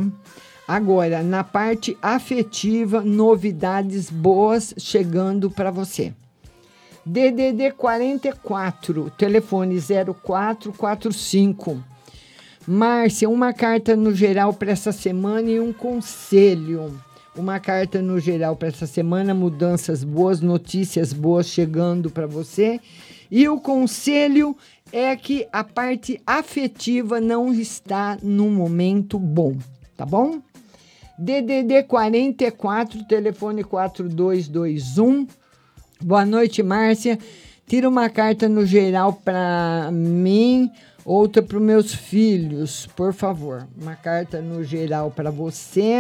[0.68, 6.14] Agora, na parte afetiva, novidades boas chegando para você.
[7.04, 11.84] DDD 44, telefone 0445.
[12.68, 17.02] Márcia, uma carta no geral para essa semana e um conselho.
[17.34, 22.82] Uma carta no geral para essa semana, mudanças boas, notícias boas chegando para você.
[23.30, 24.56] E o conselho
[24.92, 29.58] é que a parte afetiva não está no momento bom,
[29.96, 30.42] tá bom?
[31.20, 35.28] DDD 44, telefone 4221.
[36.02, 37.18] Boa noite, Márcia.
[37.66, 40.72] Tira uma carta no geral para mim,
[41.04, 43.68] outra para os meus filhos, por favor.
[43.76, 45.92] Uma carta no geral para você.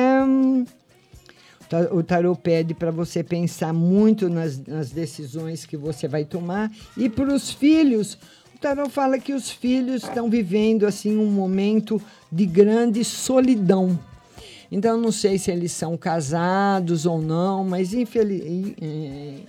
[1.91, 6.72] O tarô pede para você pensar muito nas, nas, decisões que você vai tomar.
[6.95, 8.18] E para os filhos,
[8.56, 13.99] o tarô fala que os filhos estão vivendo assim um momento de grande solidão.
[14.72, 18.44] Então, não sei se eles são casados ou não, mas infeliz,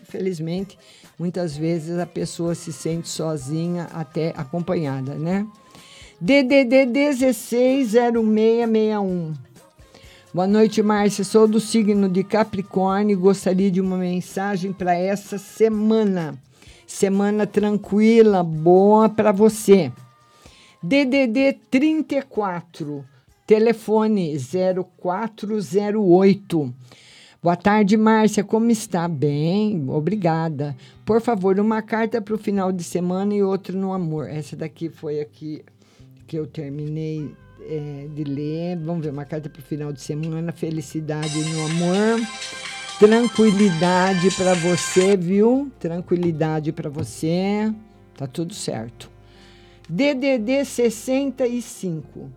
[0.03, 0.79] infelizmente,
[1.19, 5.45] muitas vezes a pessoa se sente sozinha, até acompanhada, né?
[6.21, 9.35] DDD 160661.
[10.39, 11.25] Boa noite, Márcia.
[11.25, 16.41] Sou do signo de Capricórnio e gostaria de uma mensagem para essa semana.
[16.87, 19.91] Semana tranquila, boa para você.
[20.81, 23.05] DDD 34
[23.45, 26.75] telefone 0408.
[27.43, 28.45] Boa tarde, Márcia.
[28.45, 29.09] Como está?
[29.09, 30.77] Bem, obrigada.
[31.05, 34.31] Por favor, uma carta para o final de semana e outra no amor.
[34.31, 35.65] Essa daqui foi aqui
[36.29, 37.29] que eu terminei
[37.63, 38.77] é, de ler.
[38.79, 40.53] Vamos ver, uma carta para o final de semana.
[40.53, 42.21] Felicidade no amor.
[42.99, 45.71] Tranquilidade para você, viu?
[45.79, 47.73] Tranquilidade para você.
[48.17, 49.11] Tá tudo certo.
[49.89, 52.31] DDD 65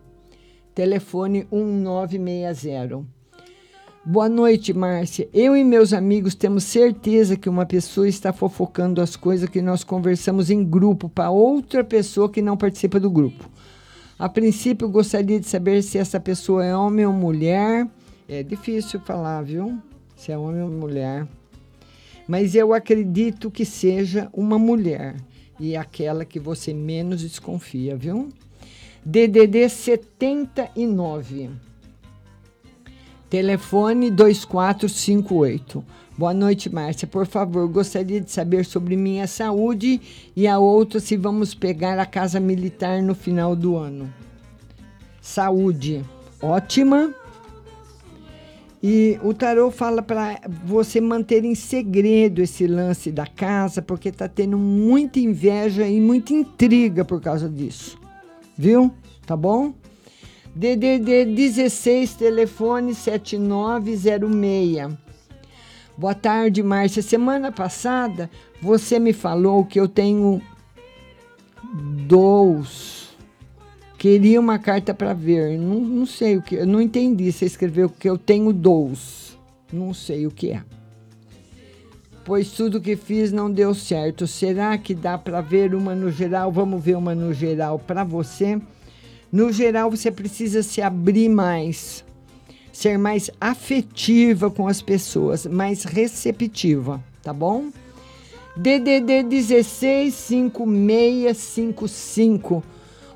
[0.74, 3.04] telefone 1960.
[4.04, 5.30] Boa noite, Márcia.
[5.32, 9.84] Eu e meus amigos temos certeza que uma pessoa está fofocando as coisas que nós
[9.84, 13.48] conversamos em grupo para outra pessoa que não participa do grupo.
[14.22, 17.88] A princípio, gostaria de saber se essa pessoa é homem ou mulher.
[18.30, 19.82] É difícil falar, viu?
[20.16, 21.28] Se é homem ou mulher.
[22.28, 25.16] Mas eu acredito que seja uma mulher
[25.60, 28.30] e aquela que você menos desconfia, viu?
[29.04, 31.50] DDD 79.
[33.28, 35.84] Telefone 2458.
[36.22, 37.08] Boa noite, Márcia.
[37.08, 40.00] Por favor, gostaria de saber sobre minha saúde
[40.36, 44.14] e a outra se vamos pegar a casa militar no final do ano.
[45.20, 46.06] Saúde
[46.40, 47.12] ótima.
[48.84, 54.28] E o tarô fala para você manter em segredo esse lance da casa, porque está
[54.28, 58.00] tendo muita inveja e muita intriga por causa disso
[58.56, 58.92] viu?
[59.26, 59.74] Tá bom?
[60.54, 65.01] DDD 16, telefone 7906.
[66.02, 67.04] Boa tarde, Márcia.
[67.04, 68.28] Semana passada
[68.60, 70.42] você me falou que eu tenho
[72.08, 73.12] dois.
[74.00, 75.60] Queria uma carta para ver.
[75.60, 76.56] Não, não sei o que.
[76.56, 77.32] Eu não entendi.
[77.32, 79.38] Você escreveu que eu tenho dois.
[79.72, 80.64] Não sei o que é
[82.24, 84.26] pois tudo que fiz não deu certo.
[84.26, 86.52] Será que dá para ver uma no geral?
[86.52, 88.60] Vamos ver uma no geral para você.
[89.32, 92.04] No geral, você precisa se abrir mais.
[92.72, 97.66] Ser mais afetiva com as pessoas, mais receptiva, tá bom?
[98.56, 102.64] DDD 16 5655.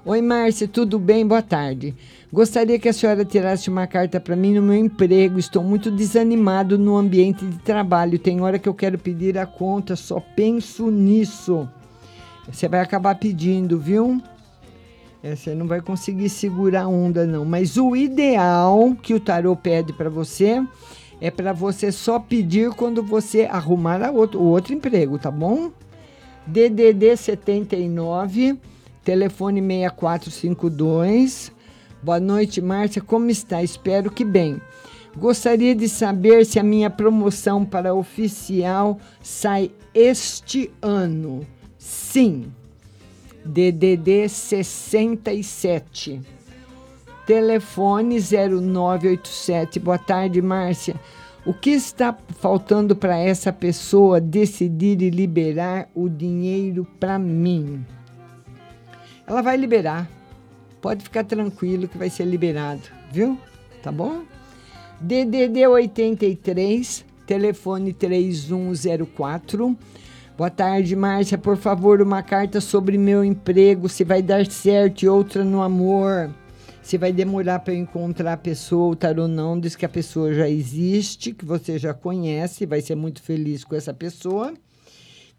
[0.05, 1.25] Oi, Márcia, tudo bem?
[1.25, 1.95] Boa tarde.
[2.31, 5.39] Gostaria que a senhora tirasse uma carta para mim no meu emprego.
[5.39, 8.19] Estou muito desanimado no ambiente de trabalho.
[8.19, 11.67] Tem hora que eu quero pedir a conta, só penso nisso.
[12.47, 14.21] Você vai acabar pedindo, viu?
[15.33, 17.43] Você não vai conseguir segurar a onda, não.
[17.43, 20.63] Mas o ideal que o tarô pede para você
[21.19, 25.71] é para você só pedir quando você arrumar a outro, o outro emprego, tá bom?
[26.45, 28.59] DDD 79,
[29.03, 31.51] telefone 6452.
[32.03, 33.01] Boa noite, Márcia.
[33.01, 33.63] Como está?
[33.63, 34.61] Espero que bem.
[35.17, 41.41] Gostaria de saber se a minha promoção para oficial sai este ano.
[41.79, 42.51] Sim.
[43.45, 46.21] DDD 67.
[47.27, 49.79] Telefone 0987.
[49.79, 50.95] Boa tarde, Márcia.
[51.45, 57.85] O que está faltando para essa pessoa decidir e liberar o dinheiro para mim?
[59.27, 60.09] Ela vai liberar.
[60.81, 62.81] Pode ficar tranquilo que vai ser liberado,
[63.11, 63.37] viu?
[63.83, 64.23] Tá bom?
[64.99, 69.77] DDD 83, telefone 3104.
[70.37, 71.37] Boa tarde, Márcia.
[71.37, 76.29] Por favor, uma carta sobre meu emprego, se vai dar certo e outra no amor.
[76.83, 80.49] Se vai demorar para encontrar a pessoa, o tarô não diz que a pessoa já
[80.49, 84.53] existe, que você já conhece, vai ser muito feliz com essa pessoa.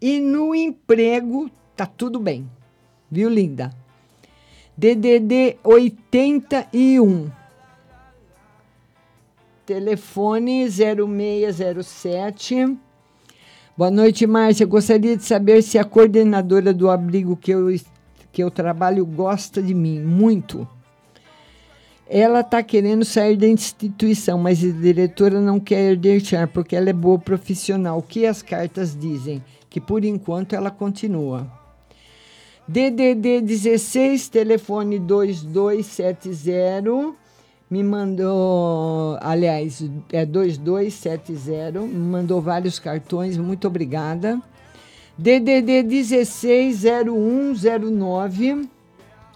[0.01, 2.49] E no emprego, tá tudo bem.
[3.09, 3.71] Viu, linda?
[4.75, 7.29] DDD 81.
[9.63, 12.86] Telefone 0607
[13.77, 14.65] Boa noite, Márcia.
[14.65, 17.67] Gostaria de saber se a coordenadora do abrigo que eu,
[18.31, 19.99] que eu trabalho gosta de mim.
[19.99, 20.67] Muito.
[22.09, 26.93] Ela está querendo sair da instituição, mas a diretora não quer deixar porque ela é
[26.93, 27.99] boa profissional.
[27.99, 29.43] O que as cartas dizem?
[29.69, 31.45] Que por enquanto ela continua.
[32.67, 37.26] DDD 16, telefone 2270
[37.69, 44.41] me mandou, aliás, é 2270, me mandou vários cartões, muito obrigada.
[45.17, 48.69] DDD 160109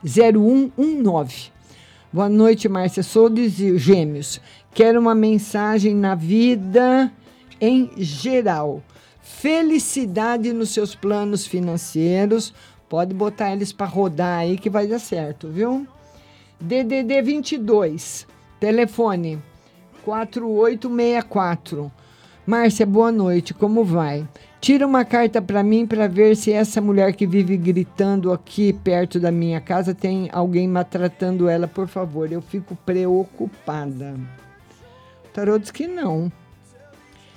[0.03, 1.51] 0119.
[2.13, 3.03] Boa noite, Márcia.
[3.03, 4.41] Sou de Gêmeos.
[4.73, 7.11] Quero uma mensagem na vida
[7.59, 8.81] em geral.
[9.21, 12.53] Felicidade nos seus planos financeiros.
[12.89, 15.87] Pode botar eles para rodar aí que vai dar certo, viu?
[16.61, 18.27] DDD 22,
[18.59, 19.41] telefone
[20.05, 21.91] 4864.
[22.45, 24.27] Márcia, boa noite, como vai?
[24.59, 29.19] Tira uma carta para mim para ver se essa mulher que vive gritando aqui perto
[29.19, 32.31] da minha casa tem alguém maltratando ela, por favor.
[32.31, 34.13] Eu fico preocupada.
[35.25, 36.31] O tarô diz que não.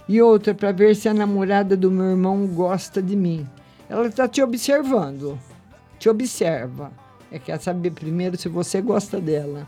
[0.07, 3.49] E outra para ver se a namorada do meu irmão gosta de mim.
[3.89, 5.39] Ela está te observando.
[5.99, 7.04] Te observa.
[7.35, 9.67] É quer saber primeiro se você gosta dela.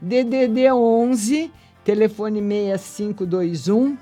[0.00, 1.50] DDD 11,
[1.84, 3.98] telefone 6521.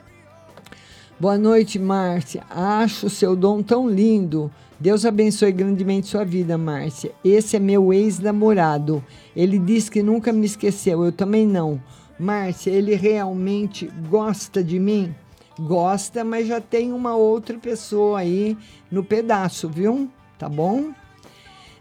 [1.18, 2.42] Boa noite, Márcia.
[2.50, 4.52] Acho seu dom tão lindo.
[4.78, 7.12] Deus abençoe grandemente sua vida, Márcia.
[7.24, 9.02] Esse é meu ex-namorado.
[9.34, 11.02] Ele diz que nunca me esqueceu.
[11.02, 11.82] Eu também não.
[12.18, 15.14] Márcia, ele realmente gosta de mim?
[15.58, 18.58] Gosta, mas já tem uma outra pessoa aí
[18.90, 20.06] no pedaço, viu?
[20.38, 20.92] Tá bom?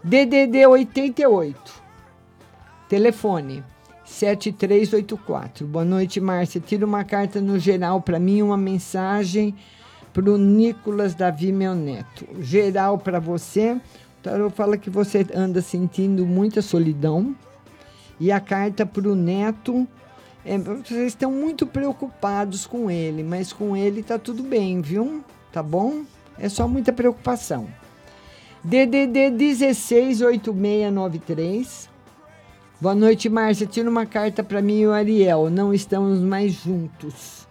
[0.01, 1.73] DDD 88.
[2.87, 3.61] Telefone
[4.05, 5.67] 7384.
[5.67, 6.61] Boa noite, Márcia.
[6.61, 9.53] Tira uma carta no geral para mim, uma mensagem
[10.13, 12.25] para o Nicolas Davi, meu neto.
[12.39, 13.73] Geral para você.
[13.73, 17.35] O tarô fala que você anda sentindo muita solidão.
[18.21, 19.85] E a carta para o neto.
[20.45, 25.21] É, vocês estão muito preocupados com ele, mas com ele tá tudo bem, viu?
[25.51, 26.03] Tá bom?
[26.37, 27.67] É só muita preocupação.
[28.63, 31.89] DDD 168693.
[32.81, 33.65] Boa noite, Márcia.
[33.65, 35.49] Tira uma carta para mim e o Ariel.
[35.49, 37.47] Não estamos mais juntos.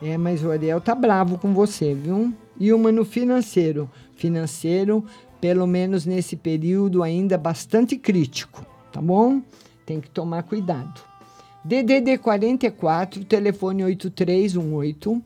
[0.00, 2.32] É, mas o Ariel tá bravo com você, viu?
[2.58, 3.90] E uma no financeiro.
[4.14, 5.04] Financeiro,
[5.40, 9.42] pelo menos nesse período, ainda bastante crítico, tá bom?
[9.84, 11.00] Tem que tomar cuidado.
[11.64, 15.20] DDD 44, telefone 8318.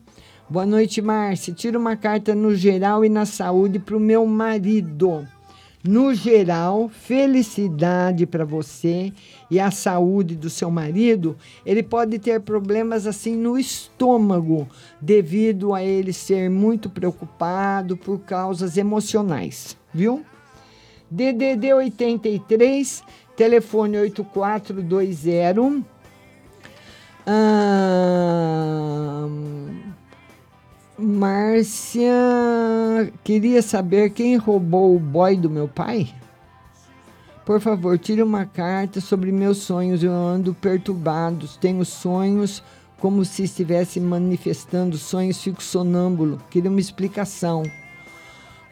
[0.47, 1.55] Boa noite, Márcia.
[1.55, 5.27] Tira uma carta no geral e na saúde para o meu marido.
[5.83, 9.11] No geral, felicidade para você
[9.49, 11.35] e a saúde do seu marido.
[11.65, 14.67] Ele pode ter problemas assim no estômago,
[15.01, 20.23] devido a ele ser muito preocupado por causas emocionais, viu?
[21.09, 23.03] DDD 83,
[23.35, 25.83] telefone 8420
[27.27, 28.05] Ahn,
[30.97, 32.09] Márcia
[33.21, 36.07] queria saber quem roubou o boy do meu pai?
[37.45, 40.01] Por favor, tire uma carta sobre meus sonhos.
[40.01, 41.49] Eu ando perturbado.
[41.59, 42.63] Tenho sonhos
[42.97, 46.41] como se estivesse manifestando sonhos, fico sonâmbulo.
[46.49, 47.63] Queria uma explicação.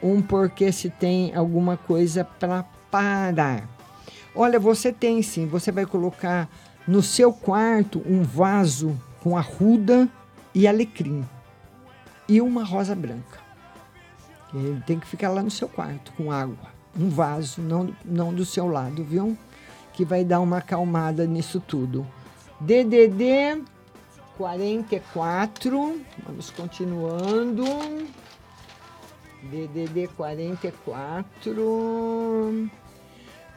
[0.02, 3.68] Um porquê se tem alguma coisa para parar.
[4.34, 5.46] Olha, você tem sim.
[5.48, 6.50] Você vai colocar
[6.88, 10.08] no seu quarto um vaso com arruda
[10.56, 11.26] e alecrim
[12.34, 13.40] e uma rosa branca.
[14.52, 18.44] Ele tem que ficar lá no seu quarto com água, um vaso, não, não do
[18.44, 19.38] seu lado, viu?
[19.94, 22.08] Que vai dar uma acalmada nisso tudo.
[22.60, 23.62] DDD
[24.36, 27.64] 44, vamos continuando.
[29.44, 32.72] DDD 44.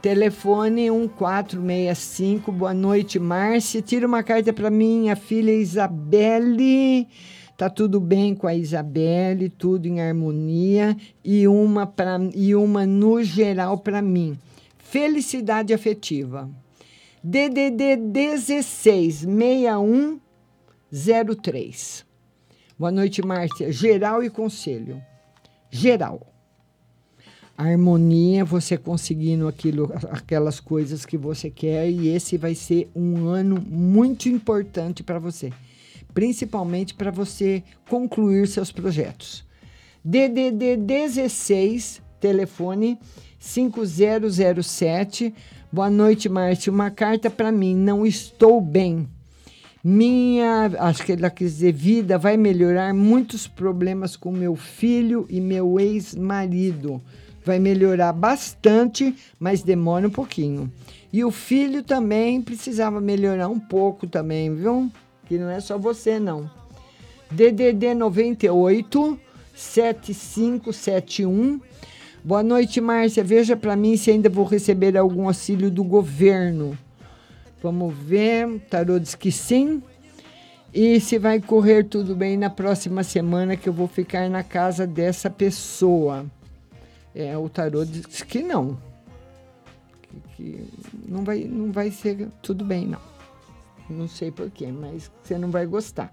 [0.02, 2.52] Telefone 1465.
[2.52, 3.80] Boa noite, Márcia.
[3.80, 7.08] Tira uma carta para minha filha Isabelle.
[7.56, 13.22] Tá tudo bem com a Isabelle, tudo em harmonia e uma para e uma no
[13.22, 14.38] geral para mim.
[14.76, 16.50] Felicidade afetiva.
[17.24, 22.04] DDD 16 6103.
[22.78, 23.72] Boa noite, Márcia.
[23.72, 25.02] Geral e conselho.
[25.70, 26.20] Geral
[27.56, 33.58] harmonia, você conseguindo aquilo, aquelas coisas que você quer, e esse vai ser um ano
[33.60, 35.50] muito importante para você,
[36.16, 39.44] principalmente para você concluir seus projetos.
[40.02, 42.98] DDD 16, telefone
[43.38, 45.34] 5007.
[45.70, 46.72] Boa noite, Márcia.
[46.72, 47.76] Uma carta para mim.
[47.76, 49.06] Não estou bem.
[49.84, 55.38] Minha, acho que ela quis dizer, vida vai melhorar muitos problemas com meu filho e
[55.38, 57.02] meu ex-marido
[57.44, 60.72] vai melhorar bastante, mas demora um pouquinho.
[61.12, 64.90] E o filho também precisava melhorar um pouco também, viu?
[65.26, 66.50] Que não é só você, não.
[67.30, 69.20] DDD 98
[69.54, 71.60] 7571.
[72.22, 73.24] Boa noite, Márcia.
[73.24, 76.78] Veja para mim se ainda vou receber algum auxílio do governo.
[77.62, 78.46] Vamos ver.
[78.46, 79.82] O tarô diz que sim.
[80.74, 84.86] E se vai correr tudo bem na próxima semana que eu vou ficar na casa
[84.86, 86.26] dessa pessoa.
[87.14, 88.76] É, o tarô diz que não.
[90.02, 90.68] Que, que,
[91.08, 93.15] não, vai, não vai ser tudo bem, não.
[93.88, 96.12] Não sei porquê, mas você não vai gostar.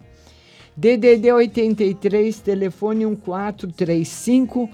[0.76, 4.70] DDD 83, telefone 1435.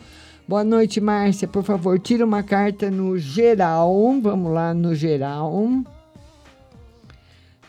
[0.48, 1.48] Boa noite, Márcia.
[1.48, 3.94] Por favor, tira uma carta no geral.
[4.22, 5.68] Vamos lá no geral.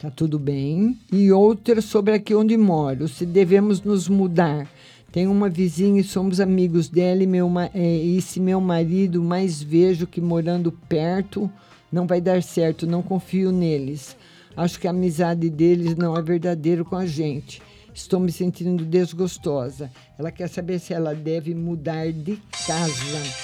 [0.00, 0.98] Tá tudo bem.
[1.12, 3.08] E outra sobre aqui onde moro.
[3.08, 4.66] Se devemos nos mudar
[5.12, 9.60] tenho uma vizinha e somos amigos dela e, meu, é, e se meu marido mais
[9.60, 11.50] vejo que morando perto,
[11.90, 14.16] não vai dar certo, não confio neles.
[14.56, 17.62] Acho que a amizade deles não é verdadeira com a gente.
[17.94, 19.90] Estou me sentindo desgostosa.
[20.18, 22.36] Ela quer saber se ela deve mudar de
[22.66, 23.40] casa.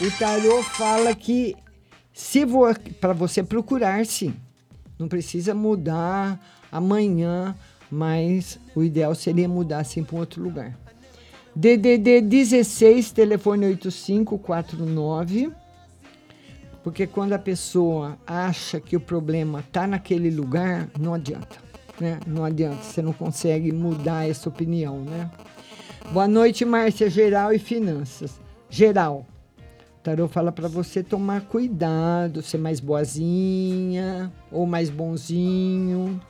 [0.00, 1.56] O tarô fala que
[2.12, 2.44] se
[3.00, 4.34] para você procurar, sim.
[4.98, 6.40] Não precisa mudar
[6.70, 7.54] amanhã,
[7.90, 10.78] mas o ideal seria mudar sim para um outro lugar.
[11.54, 15.52] DDD 16, telefone 8549.
[16.82, 21.56] Porque quando a pessoa acha que o problema está naquele lugar, não adianta.
[22.00, 22.20] Né?
[22.26, 25.30] Não adianta, você não consegue mudar essa opinião, né?
[26.12, 28.40] Boa noite, Márcia, geral e finanças.
[28.70, 29.26] Geral.
[30.02, 36.20] Tarô fala para você tomar cuidado, ser mais boazinha ou mais bonzinho.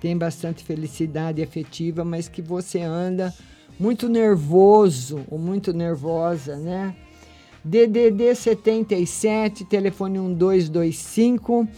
[0.00, 3.32] Tem bastante felicidade afetiva, mas que você anda
[3.78, 6.96] muito nervoso ou muito nervosa, né?
[7.62, 11.68] DDD 77, telefone 1225.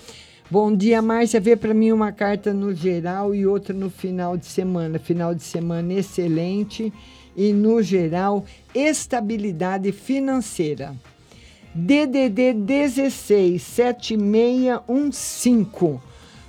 [0.49, 1.41] Bom dia, Márcia.
[1.41, 5.01] Vê para mim uma carta no geral e outra no final de semana.
[5.01, 6.93] Final de semana excelente
[7.37, 10.95] e no geral estabilidade financeira.
[11.75, 16.01] DDD 16 7615.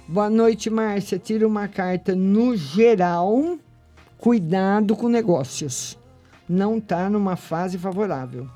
[0.08, 1.18] Boa noite, Márcia.
[1.18, 3.58] Tira uma carta no geral
[4.20, 5.98] cuidado com negócios.
[6.48, 8.48] Não está numa fase favorável.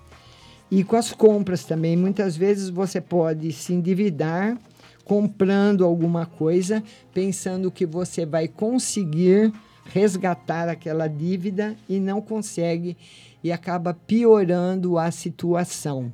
[0.69, 4.57] E com as compras também, muitas vezes você pode se endividar
[5.05, 6.83] comprando alguma coisa,
[7.13, 9.53] pensando que você vai conseguir
[9.85, 12.97] resgatar aquela dívida e não consegue
[13.41, 16.11] e acaba piorando a situação.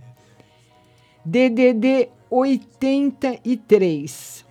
[1.26, 4.46] DDD 83.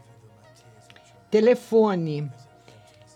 [1.31, 2.29] Telefone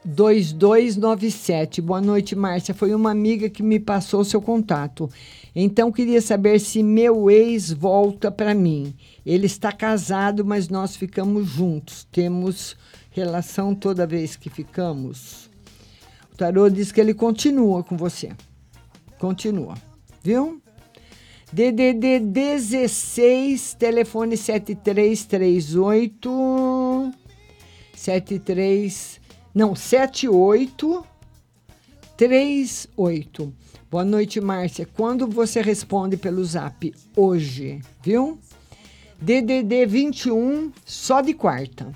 [0.04, 1.82] 2297.
[1.82, 2.74] Boa noite, Márcia.
[2.74, 5.10] Foi uma amiga que me passou seu contato.
[5.58, 8.94] Então queria saber se meu ex volta para mim.
[9.24, 12.06] Ele está casado, mas nós ficamos juntos.
[12.12, 12.76] Temos
[13.10, 15.48] relação toda vez que ficamos?
[16.30, 18.32] O tarô diz que ele continua com você.
[19.18, 19.76] Continua,
[20.22, 20.60] viu?
[21.50, 27.12] DDD 16, telefone 7338
[27.94, 29.22] 73
[29.54, 31.02] não, 78
[32.14, 33.54] 38.
[33.88, 34.84] Boa noite, Márcia.
[34.96, 36.92] Quando você responde pelo Zap?
[37.16, 38.36] Hoje, viu?
[39.20, 41.94] DDD 21, só de quarta.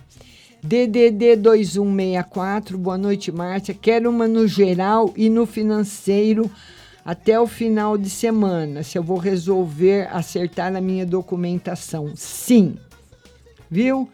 [0.62, 3.74] DDD 2164, boa noite, Márcia.
[3.74, 6.48] Quero uma no geral e no financeiro
[7.04, 8.84] até o final de semana.
[8.84, 12.12] Se eu vou resolver acertar a minha documentação.
[12.14, 12.76] Sim.
[13.68, 14.08] Viu?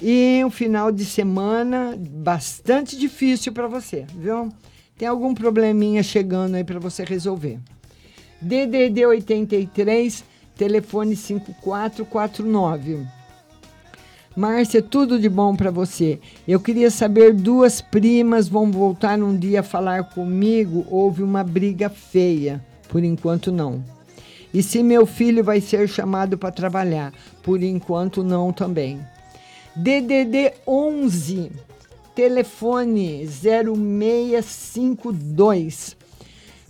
[0.00, 4.50] E um final de semana bastante difícil para você, viu?
[4.98, 7.60] Tem algum probleminha chegando aí para você resolver.
[8.42, 10.24] DDD 83
[10.56, 13.06] telefone 5449.
[14.36, 16.20] Márcia, tudo de bom para você.
[16.46, 20.86] Eu queria saber, duas primas vão voltar um dia a falar comigo?
[20.90, 22.64] Houve uma briga feia.
[22.88, 23.82] Por enquanto, não.
[24.52, 27.12] E se meu filho vai ser chamado para trabalhar?
[27.42, 29.00] Por enquanto, não também.
[29.74, 31.50] DDD 11,
[32.18, 35.96] telefone 0652.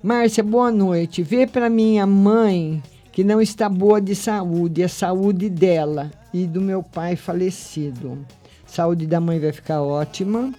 [0.03, 1.23] Márcia, boa noite.
[1.23, 6.61] Vê para minha mãe que não está boa de saúde, a saúde dela e do
[6.61, 8.19] meu pai falecido.
[8.67, 10.53] Saúde da mãe vai ficar ótima.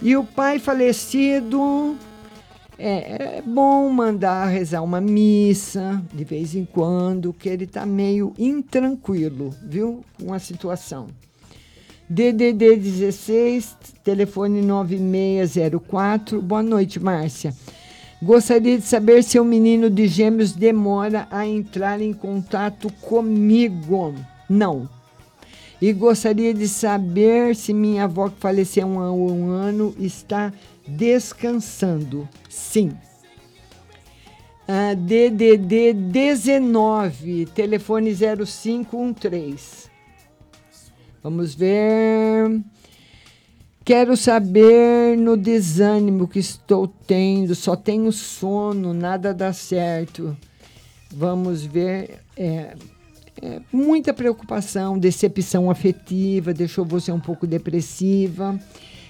[0.00, 1.94] E o pai falecido,
[2.78, 8.32] é, é bom mandar rezar uma missa de vez em quando, que ele está meio
[8.38, 10.02] intranquilo, viu?
[10.18, 11.08] Com a situação.
[12.10, 16.40] DDD 16, telefone 9604.
[16.40, 17.54] Boa noite, Márcia.
[18.22, 24.14] Gostaria de saber se o menino de gêmeos demora a entrar em contato comigo.
[24.48, 24.88] Não.
[25.80, 30.50] E gostaria de saber se minha avó que faleceu há um ano está
[30.86, 32.26] descansando.
[32.48, 32.90] Sim.
[34.66, 39.97] Uh, DDD 19, telefone 0513.
[41.22, 42.60] Vamos ver.
[43.84, 50.36] Quero saber no desânimo que estou tendo, só tenho sono, nada dá certo.
[51.10, 52.20] Vamos ver.
[52.36, 52.76] É,
[53.40, 58.60] é, muita preocupação, decepção afetiva, deixou você um pouco depressiva.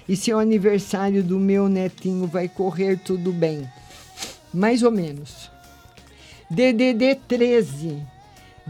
[0.09, 3.69] E se o aniversário do meu netinho vai correr tudo bem?
[4.55, 5.51] Mais ou menos.
[6.51, 8.03] DDD 13,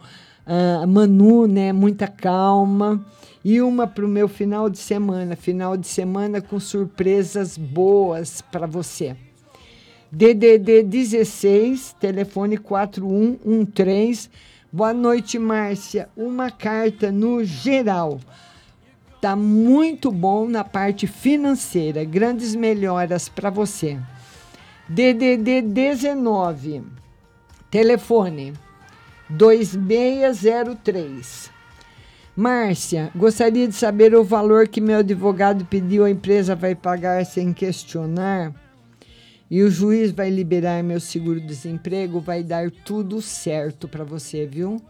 [0.47, 1.73] uh, Manu, né?
[1.73, 3.05] Muita calma
[3.45, 5.37] e uma para o meu final de semana.
[5.37, 9.17] Final de semana com surpresas boas para você.
[10.13, 14.29] DDD 16, telefone 4113.
[14.73, 16.09] Boa noite, Márcia.
[16.17, 18.21] Uma carta no geral.
[19.21, 22.05] Tá muito bom na parte financeira.
[22.05, 23.99] Grandes melhoras para você.
[24.89, 26.83] DDD 19,
[27.71, 28.53] telefone
[29.31, 31.51] 2603.
[32.37, 37.53] Márcia, gostaria de saber o valor que meu advogado pediu a empresa vai pagar sem
[37.53, 38.55] questionar.
[39.51, 44.81] E o juiz vai liberar meu seguro-desemprego, vai dar tudo certo para você, viu?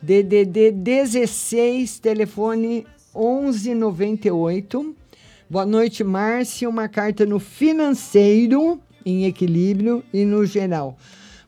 [0.00, 4.96] DDD 16, telefone 1198.
[5.50, 6.66] Boa noite, Márcia.
[6.68, 10.96] Uma carta no financeiro em equilíbrio e no geral.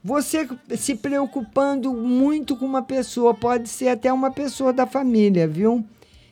[0.06, 5.82] Você se preocupando muito com uma pessoa, pode ser até uma pessoa da família, viu?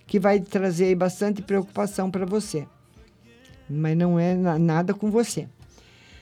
[0.06, 2.66] Que vai trazer bastante preocupação para você.
[3.70, 5.48] Mas não é na- nada com você.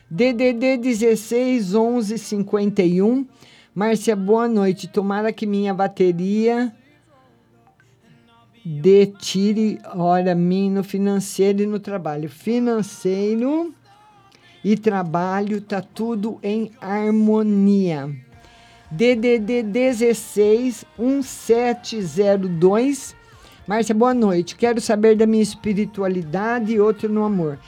[0.09, 3.27] DDD 16 11 51.
[3.74, 4.86] Márcia, boa noite.
[4.86, 6.72] Tomara que minha bateria
[8.64, 12.28] dê tire hora mim no financeiro e no trabalho.
[12.28, 13.74] Financeiro
[14.65, 18.11] e trabalho tá tudo em harmonia.
[18.91, 23.15] DDD 16 1702.
[23.66, 24.57] Márcia, boa noite.
[24.57, 27.59] Quero saber da minha espiritualidade e outro no amor.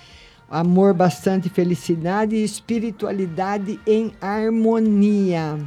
[0.50, 5.58] Amor, bastante felicidade e espiritualidade em harmonia.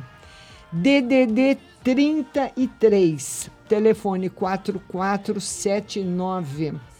[0.71, 6.94] DDD 33, telefone 4479.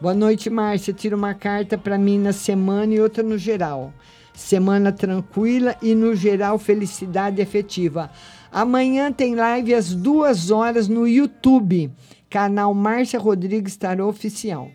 [0.00, 0.94] Boa noite, Márcia.
[0.94, 3.92] Tira uma carta para mim na semana e outra no geral.
[4.32, 8.08] Semana tranquila e no geral felicidade efetiva.
[8.52, 11.90] Amanhã tem live às duas horas no YouTube,
[12.30, 14.70] canal Márcia Rodrigues Tarô Oficial.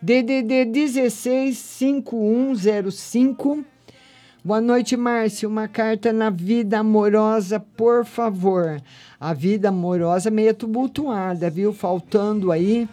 [0.00, 3.64] DDD 16 5105.
[4.44, 5.48] Boa noite, Márcia.
[5.48, 8.80] Uma carta na vida amorosa, por favor.
[9.18, 11.72] A vida amorosa meio tumultuada, viu?
[11.72, 12.88] Faltando aí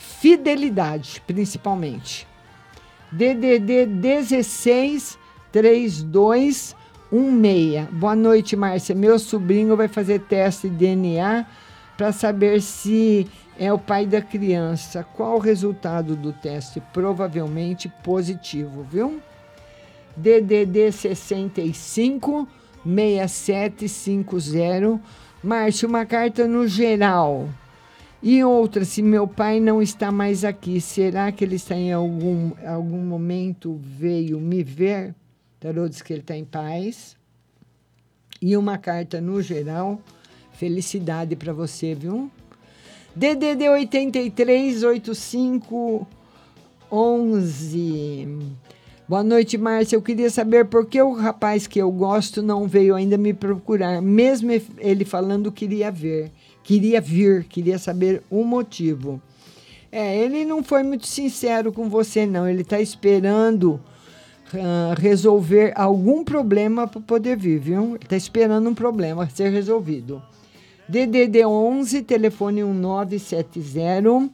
[0.00, 2.26] fidelidade, principalmente.
[3.12, 5.18] DDD 16
[5.52, 6.74] 3216.
[7.92, 8.94] Boa noite, Márcia.
[8.94, 11.44] Meu sobrinho vai fazer teste de DNA
[11.98, 13.28] para saber se
[13.58, 15.04] é o pai da criança.
[15.04, 16.80] Qual o resultado do teste?
[16.94, 19.20] Provavelmente positivo, viu?
[20.16, 22.48] DDD 65
[22.84, 24.98] 6750.
[25.42, 27.48] Márcio, uma carta no geral.
[28.22, 32.52] E outra, se meu pai não está mais aqui, será que ele está em algum,
[32.66, 35.14] algum momento veio me ver?
[35.58, 37.16] Tarô diz que ele está em paz.
[38.42, 40.00] E uma carta no geral.
[40.52, 42.30] Felicidade para você, viu?
[43.16, 46.06] DDD 83 85
[46.92, 48.28] 11.
[49.08, 49.96] Boa noite, Márcia.
[49.96, 54.00] Eu queria saber por que o rapaz que eu gosto não veio ainda me procurar,
[54.00, 56.30] mesmo ele falando que queria ver,
[56.62, 59.20] queria vir, queria saber o motivo.
[59.92, 62.48] É, ele não foi muito sincero com você, não.
[62.48, 63.80] Ele está esperando
[64.54, 67.94] ah, resolver algum problema para poder vir, viu?
[67.94, 70.22] Ele está esperando um problema ser resolvido.
[70.88, 74.28] DDD 11, telefone 1970.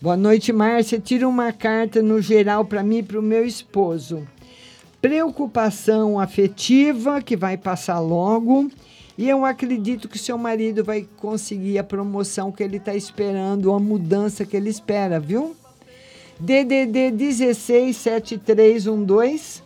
[0.00, 0.98] Boa noite, Márcia.
[0.98, 4.26] Tira uma carta no geral para mim e para o meu esposo.
[5.00, 8.68] Preocupação afetiva, que vai passar logo.
[9.22, 13.78] E eu acredito que seu marido vai conseguir a promoção que ele está esperando, a
[13.78, 15.54] mudança que ele espera, viu?
[16.40, 19.62] DDD 167312.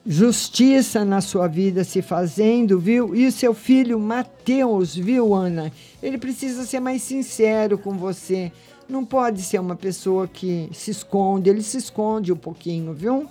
[0.07, 3.13] Justiça na sua vida se fazendo, viu?
[3.13, 5.73] E o seu filho Matheus, viu, Ana?
[6.01, 8.49] Ele precisa ser mais sincero com você.
[8.87, 11.49] Não pode ser uma pessoa que se esconde.
[11.49, 13.27] Ele se esconde um pouquinho, viu?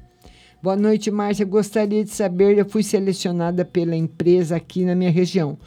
[0.61, 1.45] Boa noite, Márcia.
[1.45, 5.57] Gostaria de saber, eu fui selecionada pela empresa aqui na minha região.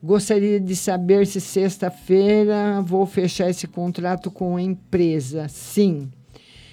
[0.00, 5.48] Gostaria de saber se sexta-feira vou fechar esse contrato com a empresa.
[5.48, 6.08] Sim.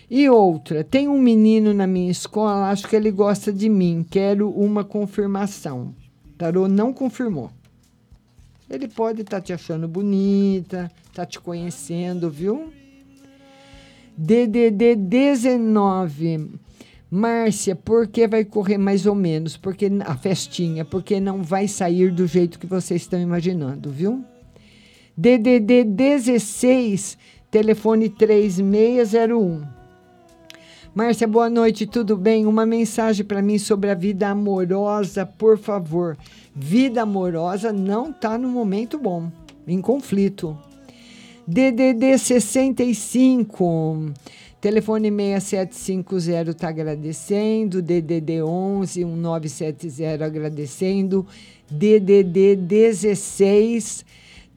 [0.08, 4.52] E outra, tem um menino na minha escola, acho que ele gosta de mim, quero
[4.52, 5.96] uma confirmação.
[6.38, 7.50] Tarô não confirmou.
[8.72, 12.72] Ele pode estar tá te achando bonita, tá te conhecendo, viu?
[14.18, 16.52] DDD 19.
[17.10, 19.58] Márcia, por que vai correr mais ou menos?
[19.58, 24.24] Porque a festinha, porque não vai sair do jeito que vocês estão imaginando, viu?
[25.18, 27.18] DDD 16,
[27.52, 29.81] telefone 3601.
[30.94, 32.46] Márcia, boa noite, tudo bem?
[32.46, 36.18] Uma mensagem para mim sobre a vida amorosa, por favor.
[36.54, 39.32] Vida amorosa não está no momento bom,
[39.66, 40.58] em conflito.
[41.48, 44.12] DDD 65,
[44.60, 47.82] telefone 6750 está agradecendo.
[47.82, 51.26] DDD 11 1970 agradecendo.
[51.70, 54.04] DDD 16,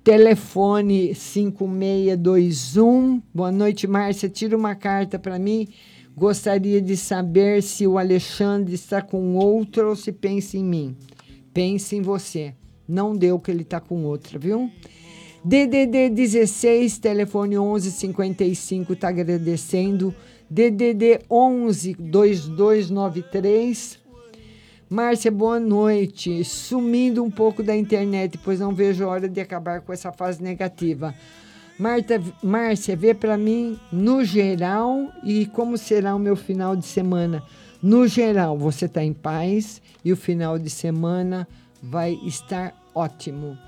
[0.02, 3.22] telefone 5621.
[3.32, 4.28] Boa noite, Márcia.
[4.28, 5.68] Tira uma carta para mim.
[6.16, 10.96] Gostaria de saber se o Alexandre está com outro ou se pensa em mim.
[11.52, 12.54] Pense em você.
[12.86, 14.70] Não deu que ele está com outra, viu?
[15.44, 20.14] DDD 16, telefone 1155, está agradecendo.
[20.48, 23.98] DDD 11 2293.
[24.88, 26.44] Márcia, boa noite.
[26.44, 30.40] Sumindo um pouco da internet, pois não vejo a hora de acabar com essa fase
[30.40, 31.12] negativa.
[31.78, 37.42] Marta, Márcia, vê para mim no geral e como será o meu final de semana.
[37.82, 41.48] No geral, você está em paz e o final de semana
[41.82, 43.58] vai estar ótimo.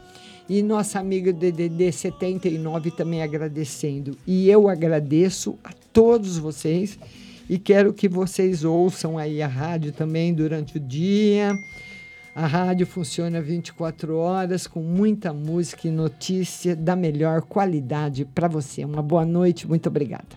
[0.48, 4.16] E nossa amiga DDD 79 também agradecendo.
[4.24, 6.96] E eu agradeço a todos vocês
[7.50, 11.52] e quero que vocês ouçam aí a rádio também durante o dia.
[12.36, 18.84] A rádio funciona 24 horas com muita música e notícia da melhor qualidade para você.
[18.84, 20.36] Uma boa noite, muito obrigada.